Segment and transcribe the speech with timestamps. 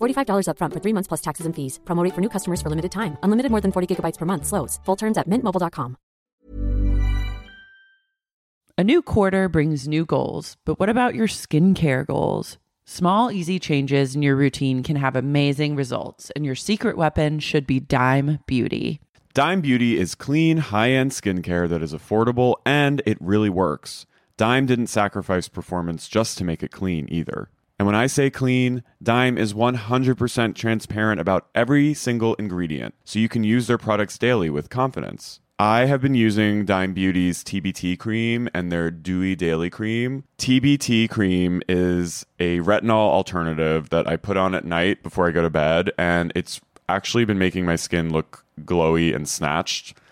[0.00, 1.78] $45 upfront for three months plus taxes and fees.
[1.84, 3.18] Promo rate for new customers for limited time.
[3.22, 4.46] Unlimited more than 40 gigabytes per month.
[4.46, 4.80] Slows.
[4.84, 5.96] Full terms at mintmobile.com.
[8.78, 12.58] A new quarter brings new goals, but what about your skincare goals?
[12.84, 17.66] Small, easy changes in your routine can have amazing results, and your secret weapon should
[17.66, 19.00] be Dime Beauty.
[19.32, 24.04] Dime Beauty is clean, high end skincare that is affordable and it really works.
[24.36, 27.48] Dime didn't sacrifice performance just to make it clean either.
[27.78, 33.28] And when I say clean, Dime is 100% transparent about every single ingredient, so you
[33.28, 35.40] can use their products daily with confidence.
[35.58, 40.24] I have been using Dime Beauty's TBT cream and their Dewy Daily Cream.
[40.38, 45.42] TBT cream is a retinol alternative that I put on at night before I go
[45.42, 46.60] to bed, and it's
[46.90, 49.96] actually been making my skin look glowy and snatched,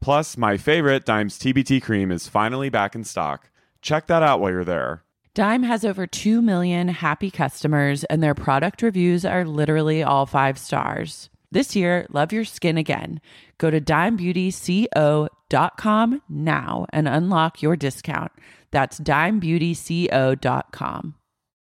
[0.00, 3.50] Plus, my favorite, Dime's TBT cream, is finally back in stock.
[3.82, 5.04] Check that out while you're there.
[5.34, 10.58] Dime has over 2 million happy customers, and their product reviews are literally all five
[10.58, 11.30] stars.
[11.52, 13.20] This year, love your skin again.
[13.58, 18.32] Go to dimebeautyco.com now and unlock your discount.
[18.70, 21.14] That's dimebeautyco.com.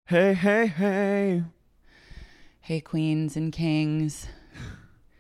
[0.06, 1.44] Hey, hey, hey.
[2.61, 4.27] Hey, queens and kings.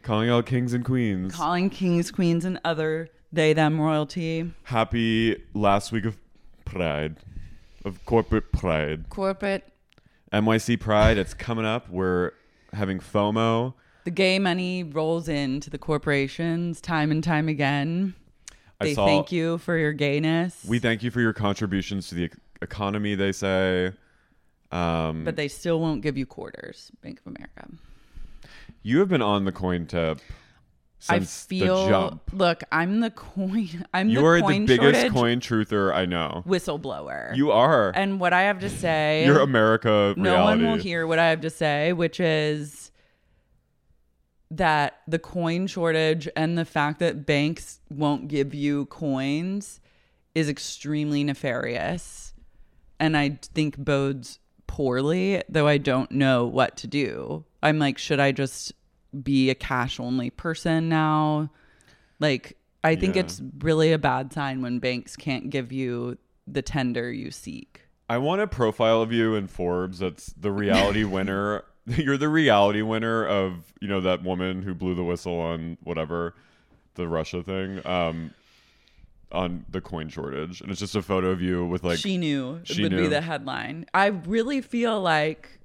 [0.03, 1.35] Calling all kings and queens.
[1.35, 4.51] Calling kings, queens, and other they, them royalty.
[4.63, 6.17] Happy last week of
[6.65, 7.17] Pride,
[7.85, 9.09] of corporate Pride.
[9.09, 9.71] Corporate.
[10.33, 11.89] NYC Pride, it's coming up.
[11.89, 12.31] We're
[12.73, 13.73] having FOMO.
[14.05, 18.15] The gay money rolls into the corporations time and time again.
[18.79, 20.65] I They saw- thank you for your gayness.
[20.67, 22.29] We thank you for your contributions to the
[22.61, 23.91] economy, they say.
[24.71, 27.67] Um, but they still won't give you quarters, Bank of America.
[28.89, 30.19] You have been on the coin tip
[30.99, 31.83] since I feel.
[31.85, 32.21] the jump.
[32.33, 33.85] Look, I'm the coin.
[33.93, 36.43] I'm You the are the biggest coin truther I know.
[36.45, 37.35] whistleblower.
[37.35, 37.91] You are.
[37.95, 40.63] And what I have to say, You're America no reality.
[40.63, 42.91] one will hear what I have to say, which is
[44.51, 49.79] that the coin shortage and the fact that banks won't give you coins
[50.33, 52.33] is extremely nefarious.
[52.99, 57.45] And I think bodes poorly, though I don't know what to do.
[57.61, 58.73] I'm like, should I just
[59.23, 61.49] be a cash only person now?
[62.19, 63.21] Like, I think Yeah.
[63.21, 66.17] it's really a bad sign when banks can't give you
[66.47, 67.81] the tender you seek.
[68.09, 71.63] I want a profile of you in Forbes that's the reality winner.
[71.85, 76.35] You're the Reality Winner of, you know, that woman who blew the whistle on whatever,
[76.93, 78.31] the Russia thing, um,
[79.31, 80.61] on the coin shortage.
[80.61, 83.09] And it's just a photo of you with like she knew she would be knew.
[83.09, 83.87] the headline.
[83.93, 85.58] I really feel like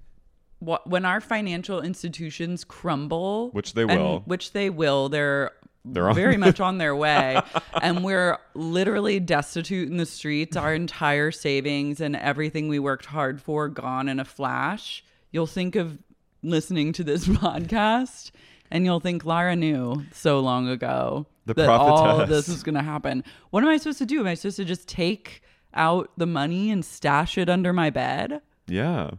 [0.67, 4.21] wh- when our financial institutions crumble, Which they and- will.
[4.27, 5.51] which they will, they're
[5.85, 7.41] They're very much on their way,
[7.83, 10.57] and we're literally destitute in the streets.
[10.57, 15.05] Our entire savings and everything we worked hard for gone in a flash.
[15.31, 15.99] You'll think of
[16.43, 18.31] listening to this podcast,
[18.71, 21.27] and you'll think Lara knew so long ago.
[21.47, 23.23] The that all of this is going to happen.
[23.51, 24.21] What am I supposed to do?
[24.21, 25.43] Am I supposed to just take
[25.75, 28.41] out the money and stash it under my bed?
[28.67, 29.11] Yeah.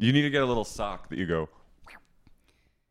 [0.00, 1.50] You need to get a little sock that you go,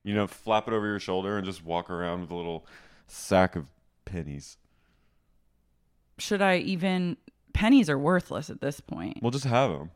[0.03, 2.67] you know, flap it over your shoulder and just walk around with a little
[3.07, 3.65] sack of
[4.05, 4.57] pennies.
[6.19, 7.17] Should I even?
[7.51, 9.17] Pennies are worthless at this point.
[9.23, 9.89] We'll just have them.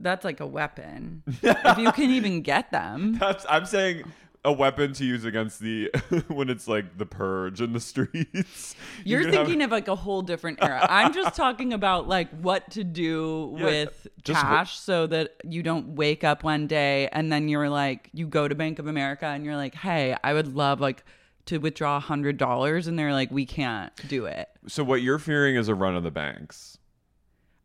[0.00, 1.24] That's like a weapon.
[1.42, 3.14] if you can even get them.
[3.20, 4.04] That's I'm saying
[4.44, 5.90] a weapon to use against the
[6.28, 8.74] when it's like the purge in the streets.
[9.04, 10.86] You You're can have- thinking of like a whole different era.
[10.88, 15.96] I'm just talking about like what to do Yeah, with cash so that you don't
[15.96, 19.44] wake up one day and then you're like, you go to Bank of America and
[19.44, 21.04] you're like, hey, I would love like
[21.46, 24.50] to withdraw a hundred dollars, and they're like, we can't do it.
[24.66, 26.76] So what you're fearing is a run of the banks.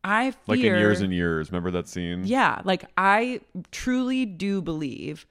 [0.05, 1.51] I fear, Like in years and years.
[1.51, 2.23] Remember that scene?
[2.25, 3.41] Yeah, like I
[3.71, 5.25] truly do believe.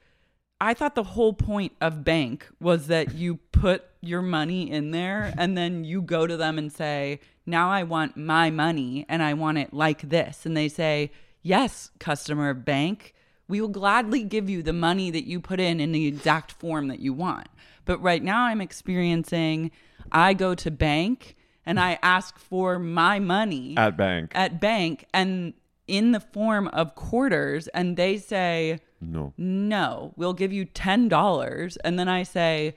[0.63, 5.33] I thought the whole point of bank was that you put your money in there
[5.37, 9.33] and then you go to them and say, "Now I want my money and I
[9.33, 11.11] want it like this." And they say,
[11.41, 13.13] "Yes, customer bank,
[13.49, 16.87] we will gladly give you the money that you put in in the exact form
[16.87, 17.49] that you want."
[17.83, 19.69] But right now I'm experiencing
[20.13, 21.35] I go to bank
[21.65, 24.31] and I ask for my money At bank.
[24.33, 25.55] at bank and
[25.87, 28.79] in the form of quarters and they say
[29.09, 29.33] no.
[29.37, 30.13] no.
[30.15, 32.75] We'll give you $10 and then i say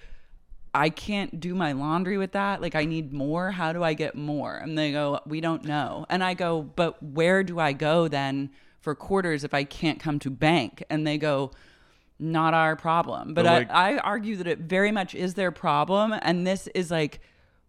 [0.75, 2.61] i can't do my laundry with that.
[2.61, 3.51] Like i need more.
[3.51, 4.57] How do i get more?
[4.57, 6.07] And they go we don't know.
[6.09, 8.51] And i go but where do i go then
[8.81, 10.83] for quarters if i can't come to bank?
[10.91, 11.51] And they go
[12.19, 13.35] not our problem.
[13.35, 16.67] But But, like- I, I argue that it very much is their problem and this
[16.69, 17.21] is like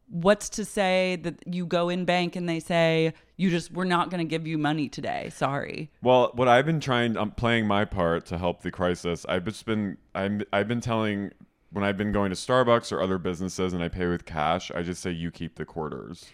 [0.10, 4.10] what's to say that you go in bank and they say you just we're not
[4.10, 7.84] going to give you money today sorry Well, what I've been trying, I'm playing my
[7.86, 9.26] part to help the crisis.
[9.28, 11.32] I've just been, I'm, I've been telling
[11.72, 14.82] when I've been going to Starbucks or other businesses and I pay with cash, I
[14.82, 16.26] just say you keep the quarters.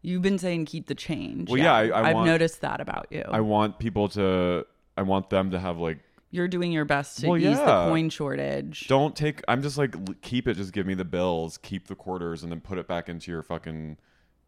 [0.00, 3.22] you've been saying keep the change Well, yeah, I- I have noticed that about you
[3.28, 4.64] I want people to,
[4.96, 5.98] I want them to have like,
[6.30, 9.42] you're doing your best to Well, ease the coin shortage don't take.
[9.48, 10.54] I'm just like keep it.
[10.54, 11.58] Just give me the bills.
[11.58, 13.96] Keep the quarters, and then put it back into your fucking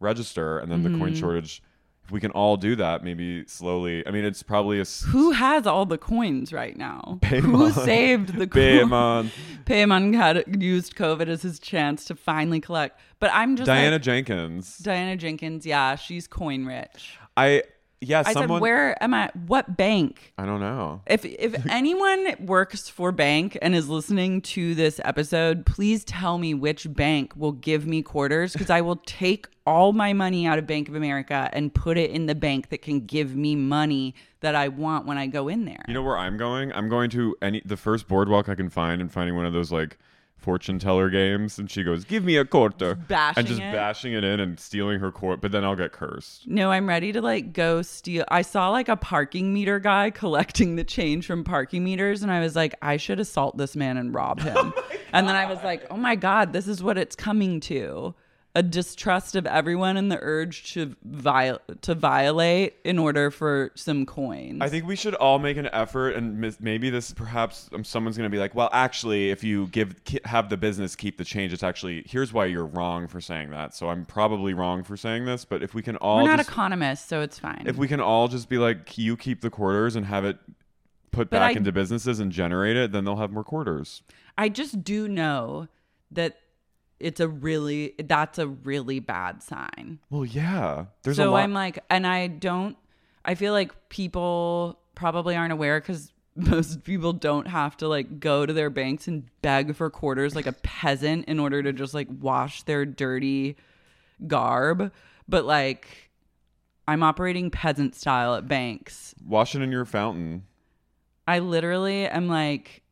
[0.00, 0.98] register, and then the Mm-hmm.
[1.00, 1.62] coin shortage.
[2.04, 4.04] If we can all do that, maybe slowly.
[4.04, 8.36] I mean, it's probably a s- who has all the coins right now who saved
[8.36, 9.30] the coins Paymon.
[9.64, 14.02] Paymon had used covid as his chance to finally collect but i'm just Diana like,
[14.02, 14.78] Jenkins.
[14.78, 17.62] diana jenkins yeah she's coin rich I
[18.02, 18.22] yeah.
[18.26, 18.58] i someone.
[18.58, 21.02] said where am i what bank I don't know.
[21.06, 26.54] If if anyone works for bank and is listening to this episode, please tell me
[26.54, 30.66] which bank will give me quarters because I will take all my money out of
[30.66, 34.56] Bank of America and put it in the bank that can give me money that
[34.56, 35.84] I want when I go in there.
[35.86, 36.72] You know where I'm going?
[36.72, 39.70] I'm going to any the first boardwalk I can find and finding one of those
[39.70, 39.98] like
[40.42, 43.72] fortune teller games, and she goes, "Give me a quarter," bashing and just it.
[43.72, 45.40] bashing it in and stealing her quart.
[45.40, 46.46] But then I'll get cursed.
[46.48, 48.24] No, I'm ready to like go steal.
[48.28, 52.40] I saw like a parking meter guy collecting the change from parking meters, and I
[52.40, 54.74] was like, I should assault this man and rob him.
[55.14, 58.14] Oh and then I was like, oh my God, this is what it's coming to
[58.54, 64.04] a distrust of everyone and the urge to, viol- to violate in order for some
[64.04, 64.58] coins.
[64.60, 68.18] I think we should all make an effort, and mis- maybe this perhaps um, someone's
[68.18, 71.24] going to be like, "Well, actually, if you give ki- have the business keep the
[71.24, 74.98] change, it's actually here's why you're wrong for saying that." So I'm probably wrong for
[74.98, 77.62] saying this, but if we can all We're not just, economists, so it's fine.
[77.66, 80.36] if we can all just be like, "You keep the quarters and have it
[81.10, 84.02] put But back I- into businesses and generate it," then they'll have more quarters.
[84.36, 85.68] I just do know
[86.10, 86.38] that
[87.02, 89.98] it's a really, that's a really bad sign.
[90.08, 91.42] Well, yeah, there's so a lot.
[91.42, 92.76] I'm like, and I don't.
[93.24, 98.46] I feel like people probably aren't aware because most people don't have to like go
[98.46, 102.08] to their banks and beg for quarters like a peasant in order to just like
[102.20, 103.56] wash their dirty
[104.26, 104.92] garb.
[105.28, 106.10] But like,
[106.86, 109.14] I'm operating peasant style at banks.
[109.26, 110.44] Wash it in your fountain.
[111.26, 112.82] I literally am like,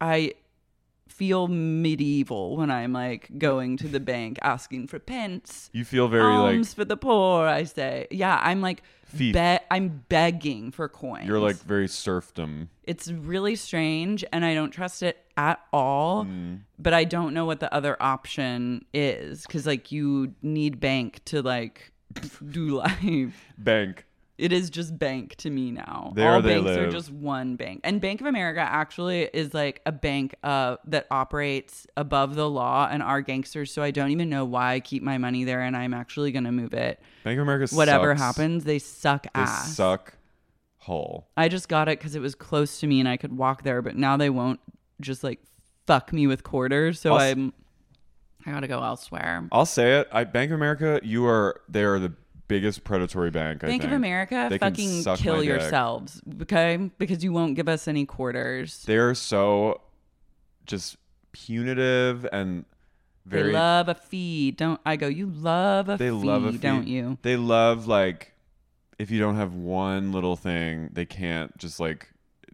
[0.00, 0.34] I
[1.18, 5.68] feel medieval when I'm like going to the bank asking for pence.
[5.72, 7.44] You feel very like alms for the poor.
[7.44, 8.82] I say, yeah, I'm like,
[9.16, 9.34] be-
[9.68, 11.26] I'm begging for coins.
[11.26, 12.70] you're like very serfdom.
[12.84, 16.24] it's really strange, and I don't trust it at all.
[16.24, 16.60] Mm.
[16.78, 21.42] But I don't know what the other option is because like you need bank to
[21.42, 21.90] like
[22.50, 23.44] do life.
[23.58, 24.04] Bank.
[24.38, 26.12] It is just bank to me now.
[26.14, 27.80] There All banks are just one bank.
[27.82, 32.88] And Bank of America actually is like a bank uh, that operates above the law
[32.88, 33.72] and are gangsters.
[33.72, 36.44] So I don't even know why I keep my money there and I'm actually going
[36.44, 37.00] to move it.
[37.24, 37.74] Bank of America.
[37.74, 38.20] Whatever sucks.
[38.20, 39.74] happens, they suck they ass.
[39.74, 40.14] suck.
[40.78, 41.28] Hole.
[41.36, 43.82] I just got it because it was close to me and I could walk there,
[43.82, 44.60] but now they won't
[45.00, 45.40] just like
[45.86, 47.00] fuck me with quarters.
[47.00, 47.52] So Also- I'm
[48.46, 49.46] I gotta go elsewhere.
[49.50, 50.08] I'll say it.
[50.12, 52.12] I Bank of America, you are they are the
[52.48, 53.62] biggest predatory bank.
[53.62, 53.92] I Bank of.
[53.92, 56.90] America, They fucking kill yourselves, okay?
[56.98, 58.82] Because you won't give us any quarters.
[58.84, 59.82] They're so
[60.66, 60.96] just
[61.32, 62.64] punitive and
[63.26, 63.44] very.
[63.44, 64.96] they love a fee, don't I?
[64.96, 65.06] Go.
[65.06, 66.58] You love a they fee, love a fee.
[66.58, 67.18] don't you?
[67.22, 68.32] They love like
[68.98, 72.08] if you don't have one little thing, they can't just like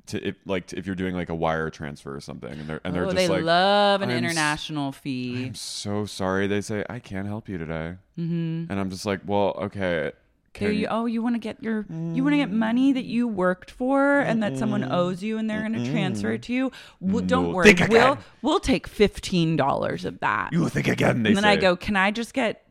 [0.06, 2.94] to if, like if you're doing like a wire transfer or something, and they're and
[2.94, 5.46] they're oh, just they like, love an "I'm s- international fee.
[5.46, 6.46] I'm so sorry.
[6.46, 8.70] They say I can't help you today, mm-hmm.
[8.70, 10.12] and I'm just like, well, okay.
[10.60, 13.72] You oh you want to get your you want to get money that you worked
[13.72, 16.70] for and that someone owes you and they're going to transfer it to you.
[17.04, 20.52] W- don't No, worry, we'll we'll take fifteen dollars of that.
[20.52, 21.24] You think again?
[21.24, 22.64] They and then I go, can I just get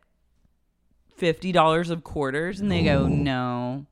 [1.18, 2.62] fifty dollars of quarters?
[2.62, 3.86] And they go, no.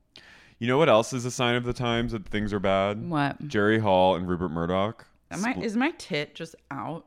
[0.62, 3.10] You know what else is a sign of the times that things are bad?
[3.10, 3.48] What?
[3.48, 5.04] Jerry Hall and Rupert Murdoch.
[5.32, 7.04] Am I, Spl- is my tit just out?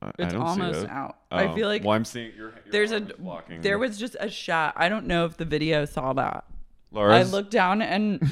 [0.00, 0.88] I- I it's almost it.
[0.90, 1.18] out.
[1.30, 1.54] I Oh.
[1.54, 2.48] feel like Well, I'm seeing your.
[2.48, 3.60] your There's a blocking.
[3.60, 4.72] there was just a shot.
[4.78, 6.44] I don't know if the video saw that.
[6.92, 8.22] Laura's, I looked down and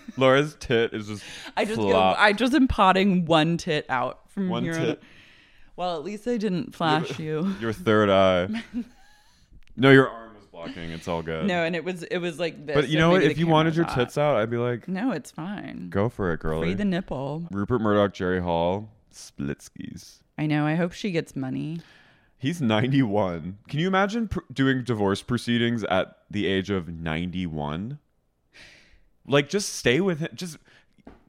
[0.16, 1.24] Laura's tit is just.
[1.58, 1.94] I just go.
[2.16, 4.72] I just am potting one tit out from One here.
[4.72, 5.02] on- tit.
[5.76, 7.54] Well, at least I didn't flash you.
[7.60, 8.62] Your third eye.
[9.76, 10.21] no, your arm
[10.64, 10.90] blocking.
[10.90, 11.46] It's all good.
[11.46, 12.74] No, and it was it was like this.
[12.74, 13.22] but you know what?
[13.22, 13.96] If you wanted your thought.
[13.96, 15.88] tits out, I'd be like, No, it's fine.
[15.90, 16.68] go for it, girlie.
[16.68, 17.46] Free the nipple.
[17.50, 20.20] Rupert Murdoch, Jerry Hall, Splitskis.
[20.38, 20.66] I know.
[20.66, 21.80] I hope she gets money.
[22.38, 23.58] He's 91.
[23.68, 28.00] Can you imagine pr- doing divorce proceedings at the age of 91?
[29.26, 30.30] Like, just stay with him.
[30.34, 30.58] Just.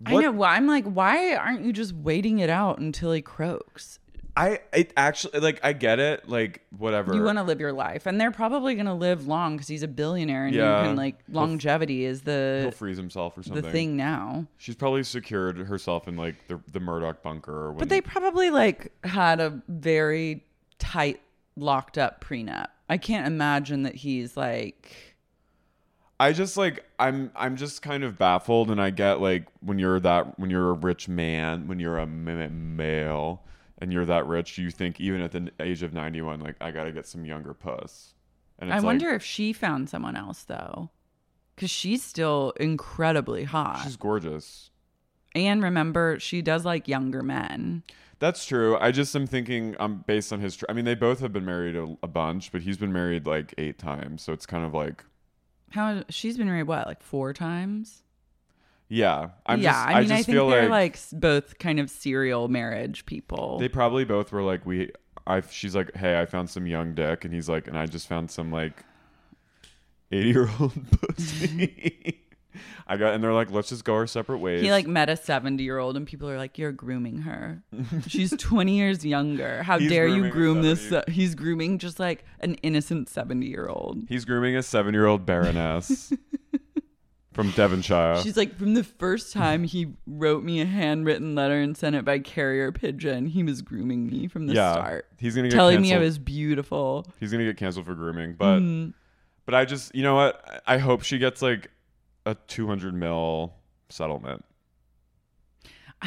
[0.06, 0.32] I know.
[0.32, 4.00] Well, I'm like, why aren't you just waiting it out until he croaks?
[4.36, 6.28] I it actually like I get it.
[6.28, 7.14] Like whatever.
[7.14, 9.84] You want to live your life, and they're probably going to live long because he's
[9.84, 10.82] a billionaire, and Yeah.
[10.82, 14.48] you can like longevity is the He'll freeze himself or something the thing now.
[14.58, 17.74] She's probably secured herself in like the the Murdoch bunker.
[17.78, 20.44] But they probably like had a very
[20.80, 21.22] tight,
[21.56, 22.68] locked up prenup.
[22.90, 24.92] I can't imagine that he's like.
[26.20, 30.00] I just like I'm I'm just kind of baffled, and I get like when you're
[30.00, 33.44] that when you're a rich man, when you're a male,
[33.84, 36.94] and you're that rich, you think even at the age of 91, like I gotta
[36.94, 38.14] get some younger puss.
[38.58, 40.90] And I wonder like, if she found someone else though,
[41.54, 43.82] because she's still incredibly hot.
[43.84, 44.72] she's gorgeous.
[45.36, 47.84] and remember, she does like younger men.
[48.20, 48.78] That's true.
[48.80, 50.56] I just am thinking um based on his.
[50.56, 53.26] Tr- I mean, they both have been married a, a bunch, but he's been married
[53.26, 55.04] like eight times, so it's kind of like
[55.72, 58.03] How she's been married what like four times?
[58.90, 59.30] Yeah.
[59.46, 61.90] I'm yeah, just, I mean, I, just think feel they're like, like both kind of
[61.90, 63.60] serial marriage people.
[63.60, 64.92] they probably both were like we.
[65.26, 68.08] I she's like, hey, I found some young dick, and he's like, and I just
[68.08, 68.84] found some like
[70.12, 72.24] eighty year old pussy.
[72.88, 74.62] I got, and they're like, let's just go our separate ways.
[74.62, 77.64] He like met a 70 year old and people are like, You're grooming her.
[78.08, 79.64] She's 20 years younger.
[79.64, 80.90] How He's dare you groom this?
[80.90, 81.12] 70.
[81.12, 84.04] he's grooming just like an innocent 70 year old.
[84.08, 86.14] He's grooming a seven year old baroness
[87.34, 88.22] from Devonshire.
[88.22, 92.06] She's like, From the first time he wrote me a handwritten letter and sent it
[92.06, 95.06] by carrier pigeon, he was grooming me from the yeah, start.
[95.18, 97.06] he's gonna get Telling me I was beautiful.
[97.20, 98.92] He's gonna get canceled for grooming, but Mm-hmm.
[99.46, 100.62] but I just you know what?
[100.66, 101.70] I hope she gets like
[102.26, 103.54] a two hundred mil
[103.90, 104.46] settlement.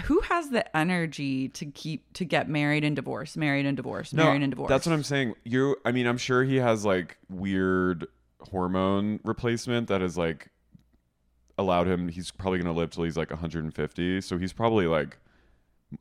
[0.05, 4.25] Who has the energy to keep to get married and divorced, married and divorced, No,
[4.25, 4.69] married and divorced?
[4.69, 5.35] That's what I'm saying.
[5.45, 8.07] You, I mean, I'm sure he has like weird
[8.41, 10.51] hormone replacement that is like
[11.59, 12.09] allowed him.
[12.09, 15.19] He's probably gonna live till he's like 150, so he's probably like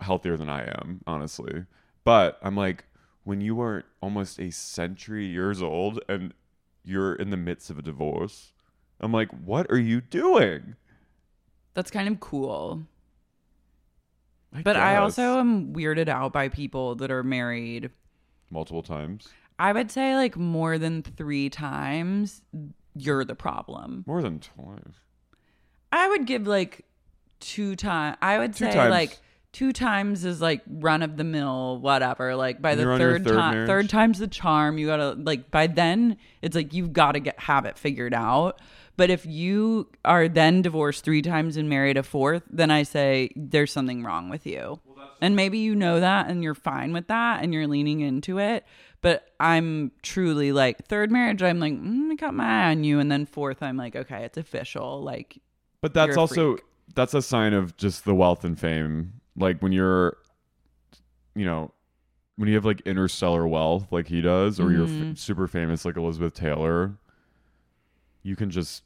[0.01, 1.65] healthier than I am, honestly.
[2.03, 2.85] But I'm like,
[3.24, 6.33] when you are almost a century years old and
[6.83, 8.53] you're in the midst of a divorce,
[9.00, 10.75] I'm like, what are you doing?
[11.74, 12.85] That's kind of cool.
[14.53, 17.89] I But I also am weirded out by people that are married.
[18.50, 19.27] multiple times,
[19.59, 22.41] I would say like more than three times,
[22.95, 24.03] you're the problem.
[24.05, 25.00] more than twice.
[25.96, 26.86] I would give like
[27.40, 28.18] two times.
[28.22, 28.92] I would Two say times.
[28.92, 29.20] like
[29.54, 32.36] two times is like run of the mill, whatever.
[32.36, 33.68] Like by the you're on your third third time, marriage?
[33.70, 34.78] third time's the charm.
[34.78, 38.60] You gotta like by then it's like you've got to get have it figured out.
[38.98, 43.30] But if you are then divorced three times and married a fourth, then I say
[43.36, 44.80] there's something wrong with you.
[45.22, 48.66] and maybe you know that and you're fine with that and you're leaning into it.
[49.02, 51.42] But I'm truly like third marriage.
[51.44, 54.24] I'm like mm, I got my eye on you, and then fourth, I'm like okay,
[54.25, 55.02] it's official.
[55.04, 55.38] Like
[55.82, 56.65] But that's also freak.
[56.96, 59.13] that's a sign of just the wealth and fame.
[59.38, 60.17] Like when you're,
[61.36, 61.72] you know,
[62.38, 65.12] when you have like interstellar wealth like he does, or you're Mm-hmm.
[65.12, 66.96] f- super famous like Elizabeth Taylor,
[68.24, 68.84] you can just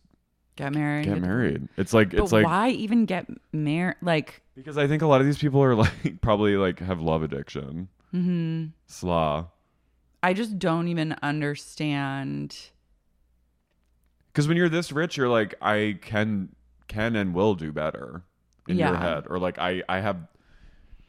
[0.56, 1.06] get married.
[1.06, 1.68] get married.
[1.78, 3.96] It's like But it's like why even get married?
[4.02, 7.24] Like because I think a lot of these people are like probably like have love
[7.24, 7.88] addiction.
[8.14, 8.66] mm-hmm.
[8.88, 9.48] Slaw.
[10.22, 12.58] I just don't even understand.
[14.28, 16.50] Because when you're this rich, you're like, I can
[16.90, 18.24] can and will do better
[18.68, 20.18] in your head, or like I I have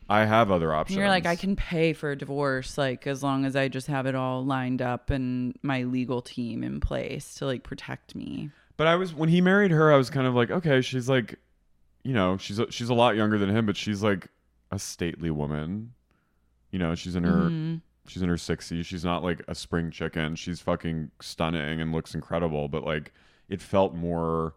[0.08, 0.96] I have other options.
[0.96, 4.06] You're like, I can pay for a divorce, like as long as I just have
[4.06, 8.50] it all lined up and my legal team in place to like protect me.
[8.76, 11.37] But I was when he married her, I was kind of like, okay, she's like,
[12.02, 14.28] you know, she's a, she's a lot younger than him, but she's like
[14.72, 15.92] a stately woman.
[16.70, 17.76] You know, she's in her Mm-hmm.
[18.08, 18.84] she's in her 60s.
[18.84, 20.34] She's not like a spring chicken.
[20.34, 23.12] She's fucking stunning and looks incredible, but like
[23.49, 24.54] it felt more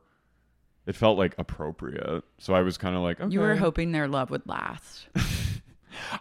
[0.86, 2.24] it felt like appropriate.
[2.40, 3.32] So I was kind of like, okay.
[3.34, 5.08] You were hoping their love would last.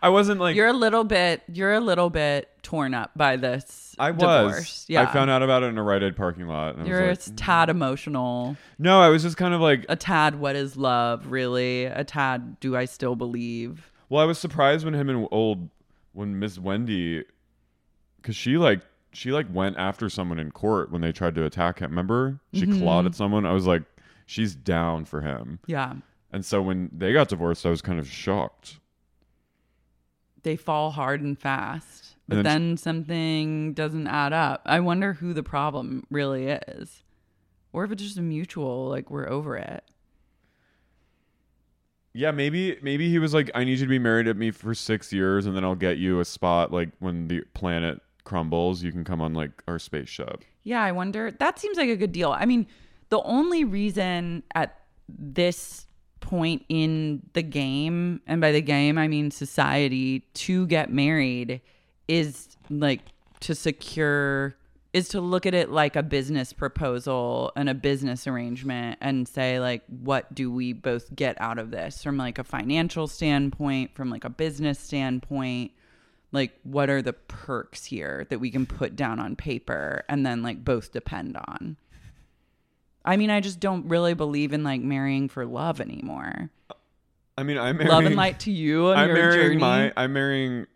[0.03, 3.97] I wasn't like you're a little bit you're a little bit torn up by this
[3.99, 4.21] I was.
[4.21, 4.85] divorce.
[4.89, 5.03] Yeah.
[5.03, 6.77] I found out about it in a Rite Aid parking lot.
[6.77, 9.97] And You're was a like, tad emotional, no, I was just kind of like, a
[9.97, 11.87] tad what is love, really?
[11.87, 13.91] A tad do I still believe?
[14.11, 15.69] Well, I was surprised when him and old
[16.13, 17.25] when Miss Wendi,
[18.21, 18.83] because she like
[19.15, 21.91] she like went after someone in court when they tried to attack him.
[21.91, 22.81] Remember, she Mm-hmm.
[22.81, 23.47] clawed at someone.
[23.47, 23.83] I was like,
[24.33, 25.59] she's down for him.
[25.67, 25.95] Yeah.
[26.33, 28.79] And so when they got divorced, I was kind of shocked.
[30.43, 32.17] They fall hard and fast.
[32.27, 34.63] But And then then something doesn't add up.
[34.65, 37.03] I wonder who the problem really is.
[37.73, 39.85] Or if it's just a mutual, like we're over it.
[42.15, 44.75] Yeah, maybe maybe he was like, I need you to be married at me for
[44.75, 48.93] six years, and then I'll get you a spot like when the planet crumbles, you
[48.93, 50.45] can come on like our spaceship.
[50.63, 51.31] Yeah, I wonder.
[51.31, 52.31] That seems like a good deal.
[52.31, 52.67] I mean,
[53.13, 54.75] the only reason at
[55.07, 55.87] this
[56.21, 61.61] point in the game, and by the game, I mean society, to get married
[62.09, 63.01] is like
[63.41, 64.57] to secure,
[64.95, 69.61] is to look at it like a business proposal and a business arrangement and say,
[69.61, 74.09] like, what do we both get out of this from like a financial standpoint, from
[74.09, 75.71] like a business standpoint?
[76.35, 80.43] like what are the perks here that we can put down on paper and then
[80.43, 81.77] like both depend on
[83.05, 86.51] i mean i just don't really believe in like marrying for love anymore
[87.39, 89.93] I mean, I'm marrying, love and light to you on I'm your marrying journey my
[89.97, 90.67] I'm marrying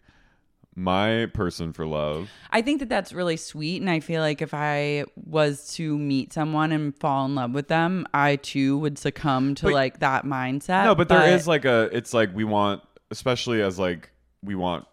[0.75, 2.29] my person for love.
[2.51, 6.33] i think that that's really sweet and i feel like if i was to meet
[6.35, 10.25] someone and fall in love with them i too would succumb to But- like that
[10.25, 14.11] mindset no, but, there is like a it's like we want especially as like
[14.43, 14.87] we want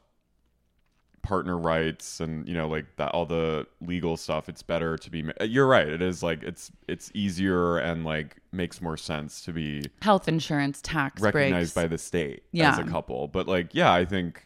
[1.24, 5.24] partner rights and you know like that all the legal stuff it's better to be
[5.42, 9.82] you're right it is like it's it's easier and like makes more sense to be
[10.02, 11.86] health insurance tax recognized breaks.
[11.86, 14.46] by the state as a couple but like yeah i think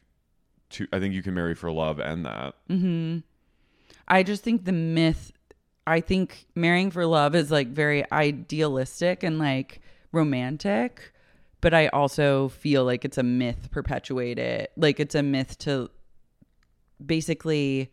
[0.69, 3.17] to i think you can marry for love and that mm-hmm.
[4.07, 5.33] I just think the myth,
[5.85, 11.13] I think marrying for love is like very idealistic and like romantic,
[11.59, 14.69] but I also feel like it's a myth perpetuated.
[14.77, 15.89] Like it's a myth to
[17.05, 17.91] basically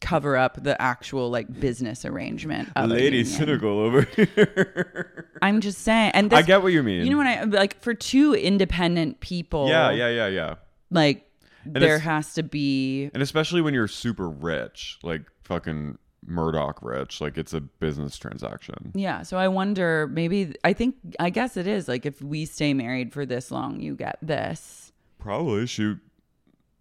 [0.00, 5.78] cover up the actual like business arrangement of a lady cynical over here I'm just
[5.82, 9.20] saying, and i get what you mean You know what I like for two independent
[9.20, 9.68] people.
[9.68, 10.54] yeah yeah yeah yeah
[10.90, 11.28] Like
[11.64, 17.38] there has to be And especially when you're super rich, like fucking Murdoch rich, like
[17.38, 18.92] it's a business transaction.
[18.94, 19.22] Yeah.
[19.22, 23.12] So I wonder, maybe, I think, I guess it is like if we stay married
[23.12, 24.92] for this long, you get this.
[25.18, 25.98] Probably shoot.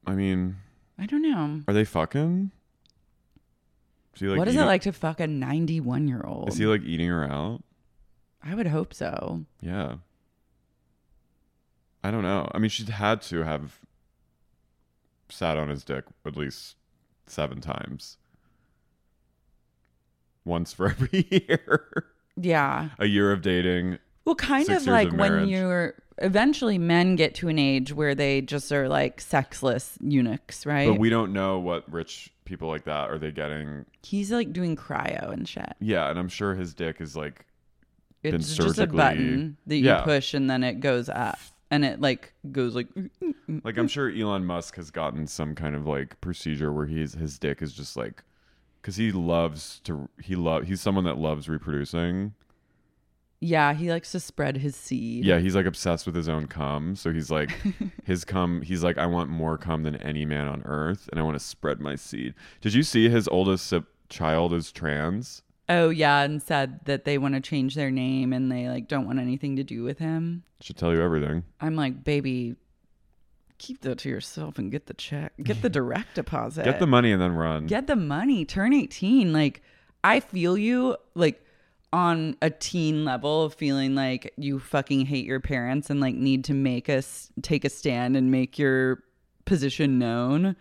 [0.05, 0.57] I mean,
[0.99, 1.61] I don't know.
[1.67, 2.51] are they fucking?
[4.15, 6.49] Is he like what is eating- it like to fuck a 91 year old?
[6.49, 7.63] Is he like eating her out?
[8.43, 9.45] I would hope so.
[9.61, 9.95] Yeah.
[12.03, 12.49] I don't know.
[12.53, 13.79] I mean, she'd had to have
[15.29, 16.75] sat on his dick at least
[17.27, 18.17] seven times.
[20.43, 22.05] Once for every year.
[22.35, 22.89] Yeah.
[22.97, 23.99] a year of dating.
[24.25, 25.49] Well, kind Six of years like of when marriage.
[25.49, 30.87] you're eventually men get to an age where they just are like sexless eunuchs, right?
[30.87, 33.85] But we don't know what rich people like that are they getting.
[34.03, 35.73] He's like doing cryo and shit.
[35.79, 37.45] Yeah, and I'm sure his dick is like
[38.23, 40.01] It's just a button that you Yeah.
[40.01, 42.87] push and then it goes up and it like goes like,
[43.63, 47.39] like I'm sure Elon Musk has gotten some kind of like procedure where he's his
[47.39, 48.23] dick is just like
[48.81, 52.33] because he loves to he love he's someone that loves reproducing.
[53.43, 55.25] Yeah, he likes to spread his seed.
[55.25, 56.95] Yeah, he's like obsessed with his own cum.
[56.95, 57.51] So he's like
[58.05, 58.61] his cum.
[58.61, 61.43] He's like I want more cum than any man on earth, and I want to
[61.43, 62.35] spread my seed.
[62.61, 63.73] Did you see his oldest
[64.09, 65.41] child is trans?
[65.67, 69.05] Oh yeah, and said that they want to change their name and they like don't
[69.07, 70.43] want anything to do with him.
[70.59, 71.43] Should tell you everything.
[71.59, 72.55] I'm like, baby,
[73.57, 77.11] keep that to yourself and get the check, get the direct deposit, Get the money
[77.11, 77.65] and then run.
[77.67, 79.31] get the money, turn 18.
[79.33, 79.61] Like,
[80.03, 81.43] I feel you, like
[81.93, 86.45] on a teen level of feeling like you fucking hate your parents and like need
[86.45, 89.03] to make us take a stand and make your
[89.45, 90.55] position known.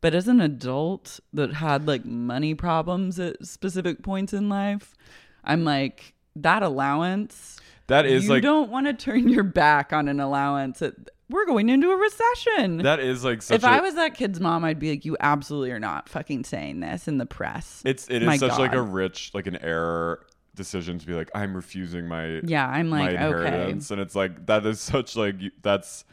[0.00, 4.94] But as an adult that had like money problems at specific points in life,
[5.42, 7.58] I'm like that allowance.
[7.86, 10.82] That is you like you don't want to turn your back on an allowance.
[10.82, 10.94] At,
[11.30, 12.78] we're going into a recession.
[12.78, 15.16] that is like such if a, I was that kid's mom, I'd be like, "You
[15.20, 18.74] absolutely are not fucking saying this in the press." it's it is My such like
[18.74, 23.10] a rich like an error decision to be like I'm refusing my Yeah, I'm like,
[23.14, 23.24] okay.
[23.26, 26.04] inheritance and it's like that is such like that's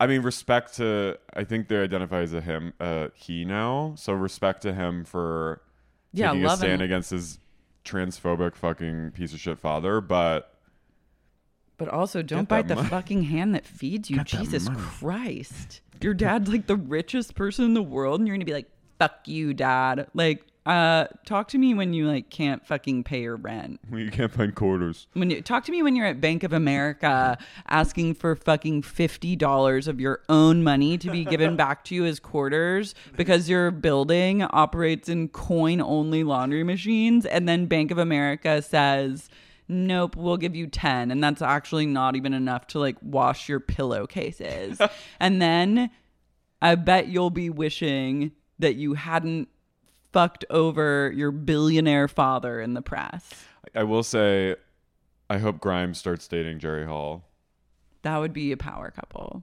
[0.00, 4.12] I mean respect to I think they identify as a him uh he now so
[4.12, 5.62] respect to him for
[6.12, 6.84] Yeah, taking a stand him.
[6.86, 7.38] against his
[7.84, 10.54] transphobic fucking piece of shit father but
[11.78, 12.88] But also, don't bite the money.
[12.88, 14.16] fucking hand that feeds you.
[14.18, 14.68] Get Jesus.
[14.76, 15.80] Christ.
[16.00, 19.26] Your dad's like the richest person in the world, and you're gonna be like, fuck
[19.26, 20.08] you, dad.
[20.12, 23.80] Like, uh, talk to me when you like can't fucking pay your rent.
[23.88, 26.52] When you can't find quarters When you talk to me when you're at Bank of
[26.52, 31.94] America asking for fucking fifty dollars of your own money to be given back to
[31.94, 37.90] you as quarters because your building operates in coin only laundry machines, and then Bank
[37.90, 39.30] of America says,
[39.68, 41.10] Nope, we'll give you 10.
[41.10, 44.80] And that's actually not even enough to like wash your pillowcases.
[45.20, 45.90] and then
[46.60, 49.48] I bet you'll be wishing that you hadn't
[50.12, 53.44] fucked over your billionaire father in the press.
[53.74, 54.56] I will say
[55.30, 57.24] I hope Grimes starts dating Jerry Hall
[58.02, 59.42] That would be a power couple.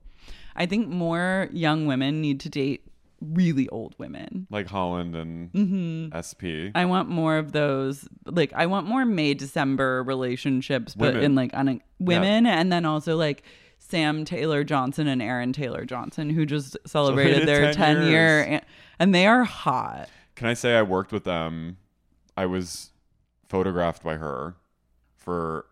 [0.55, 2.81] I think more young women need to date
[3.21, 4.47] really old women.
[4.49, 6.17] like Holland and Mm-hmm.
[6.17, 8.07] SP I want more of those.
[8.25, 11.23] Like, I want more May December relationships, but Women.
[11.23, 13.43] in like un- women, and then also like
[13.77, 18.61] Sam Taylor Johnson and Aaron Taylor Johnson, who just celebrated Celebrated their 10 10 year,
[18.99, 20.09] and they are hot.
[20.35, 21.77] Can I say I worked with them?
[22.37, 22.91] I was
[23.47, 24.55] photographed by her
[25.15, 25.65] for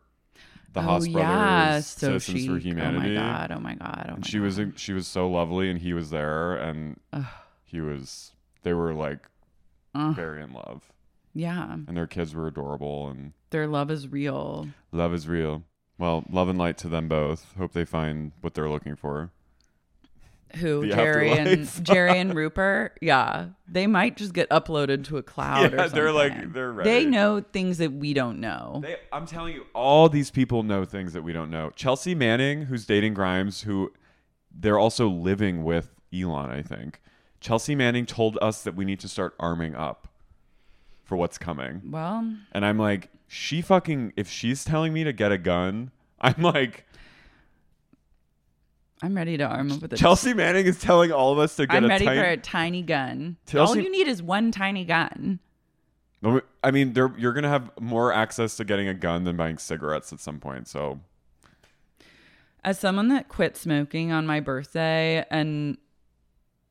[0.72, 2.50] the oh, Haas Brothers so Citizens chic.
[2.50, 3.18] for Humanity.
[3.18, 3.52] Oh my god!
[3.52, 4.06] Oh my god!
[4.10, 7.00] Oh and my she was she was so lovely, and he was there, and
[7.64, 8.32] he was.
[8.64, 9.28] They were like
[9.94, 10.92] very in love,
[11.34, 11.74] yeah.
[11.74, 14.70] and their kids were adorable, and Their love is real.
[14.92, 15.64] love is real.
[15.98, 17.54] Well, love and light to them both.
[17.58, 19.32] Hope they find what they're looking for.
[20.58, 21.70] Who The Jerry and.
[21.84, 22.98] Jerry and Rupert?
[23.02, 25.74] Yeah, they might just get uploaded to a cloud.
[25.74, 28.80] Yeah, they're like- they're They know things that we don't know.
[28.84, 31.72] They, I'm telling you, all these people know things that we don't know.
[31.76, 33.92] Chelsea Manning, who's dating Grimes, who
[34.56, 37.02] they're also living with Elon, I think.
[37.40, 40.08] Chelsea Manning told us that we need to start arming up
[41.04, 41.82] for what's coming.
[41.92, 46.42] well, And I'm like, she fucking, if she's telling me to get a gun, I'm
[46.42, 46.86] like,
[49.02, 51.68] I'm ready to arm up with a Chelsea Manning is telling all of us to
[51.68, 53.38] get I'm a ready tiny- for a tiny gun.
[53.48, 55.40] Chelsea- All you need is one tiny gun.
[56.64, 60.22] I mean, you're gonna have more access to getting a gun than buying cigarettes at
[60.22, 60.68] some point.
[60.70, 61.02] So
[62.64, 65.78] As someone that quit smoking on my birthday and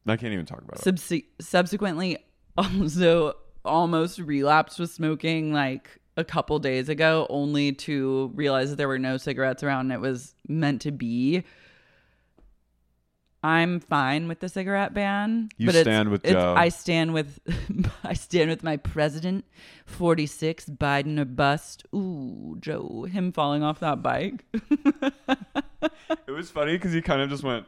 [0.07, 1.25] I can't even talk about it.
[1.41, 2.17] subsequently
[2.57, 8.89] also almost relapsed with smoking like a couple days ago, only to realize that there
[8.89, 11.45] were no cigarettes around and it was meant to be.
[13.45, 15.49] I'm fine with the cigarette ban.
[15.59, 16.55] You but it's- stand with it's- Joe.
[16.57, 17.41] I stand with
[18.05, 19.45] I stand with my president,
[19.87, 21.85] 46, Biden or bust.
[21.95, 24.45] Ooh, Joe, him falling off that bike.
[26.29, 27.67] It was funny because he kind of just went.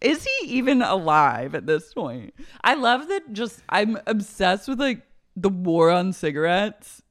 [0.00, 2.34] Is he even alive at this point?
[2.62, 5.02] I love that just I'm obsessed with like
[5.36, 7.02] the war on cigarettes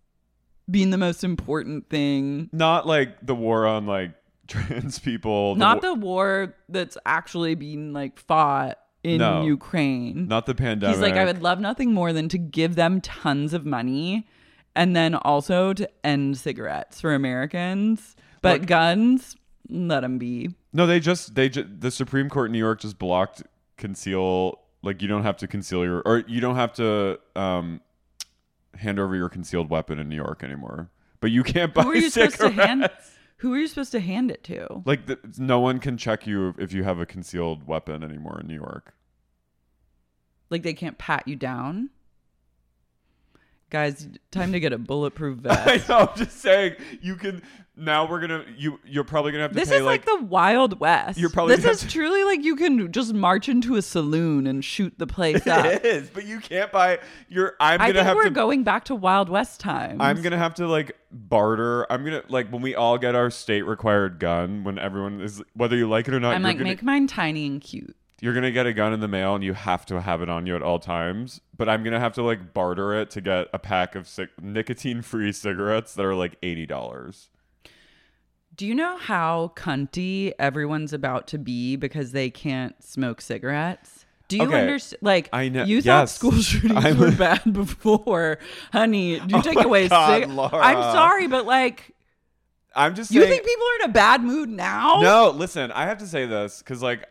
[0.70, 2.50] being the most important thing.
[2.52, 4.12] Not like the war on like
[4.48, 5.56] trans people.
[5.56, 9.44] Not wa- the war that's actually being like fought in No.
[9.44, 10.28] Ukraine.
[10.28, 10.96] not the pandemic.
[10.96, 14.28] He's like, I would love nothing more than to give them tons of money
[14.76, 18.16] and then also to end cigarettes for Americans.
[18.42, 19.36] But Look- guns,
[19.70, 20.50] let them be.
[20.74, 23.44] No, they just they ju- the Supreme Court in New York just blocked
[23.78, 24.60] conceal.
[24.84, 27.82] Like you don't have to conceal your or you don't have to um
[28.76, 30.90] hand over your concealed weapon in New York anymore.
[31.22, 32.36] But you can't buy Who are you cigarettes.
[32.36, 32.90] supposed to hand?
[33.38, 34.82] Who are you supposed to hand it to?
[34.86, 38.48] Like the, no one can check you if you have a concealed weapon anymore in
[38.48, 38.94] New York.
[40.50, 41.90] Like they can't pat you down.
[43.72, 45.68] Guys, time to get a bulletproof vest.
[45.90, 46.08] I know.
[46.12, 46.76] I'm just saying.
[47.02, 47.42] You can
[47.76, 48.08] now.
[48.08, 48.46] We're gonna.
[48.56, 48.80] You.
[48.86, 50.20] You're probably gonna have to This pay is like, like.
[50.20, 51.18] the Wild West.
[51.18, 54.64] You're probably this is to- truly like you can just march into a saloon and
[54.64, 55.66] shoot the place up.
[55.66, 57.00] it is, but you can't buy.
[57.28, 57.56] You're.
[57.60, 58.30] I'm I gonna think have we're to.
[58.30, 59.98] going back to Wild West times.
[60.00, 61.92] I'm gonna have to like barter.
[61.92, 64.64] I'm gonna like when we all get our state required gun.
[64.64, 66.36] When everyone is whether you like it or not.
[66.36, 67.96] I'm like, gonna, make mine tiny and cute.
[68.26, 70.48] You're gonna get a gun in the mail, and you have to have it on
[70.48, 71.42] you at all times.
[71.56, 75.32] But I'm gonna have to like barter it to get a pack of cig- nicotine-free
[75.32, 77.30] cigarettes that are like eighty dollars.
[78.56, 84.06] Do you know how cunty everyone's about to be because they can't smoke cigarettes?
[84.28, 85.04] Do you Okay, understand?
[85.04, 86.16] Like, I know- you thought yes.
[86.16, 88.40] school shootings I'm- were bad before,
[88.74, 89.20] honey.
[89.20, 91.94] Do you oh take my away God, cig- I'm sorry, but like,
[92.76, 93.32] I'm just you saying.
[93.34, 95.00] think people are in a bad mood now?
[95.02, 97.06] No, listen, I have to say this because, like,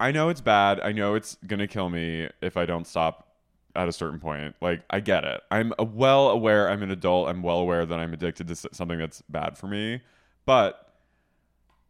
[0.00, 0.80] I know it's bad.
[0.80, 3.28] I know it's going to kill me if I don't stop
[3.74, 4.54] at a certain point.
[4.60, 5.40] Like, I get it.
[5.50, 7.28] I'm well aware I'm an adult.
[7.28, 10.02] I'm well aware that I'm addicted to something that's bad for me.
[10.46, 10.94] But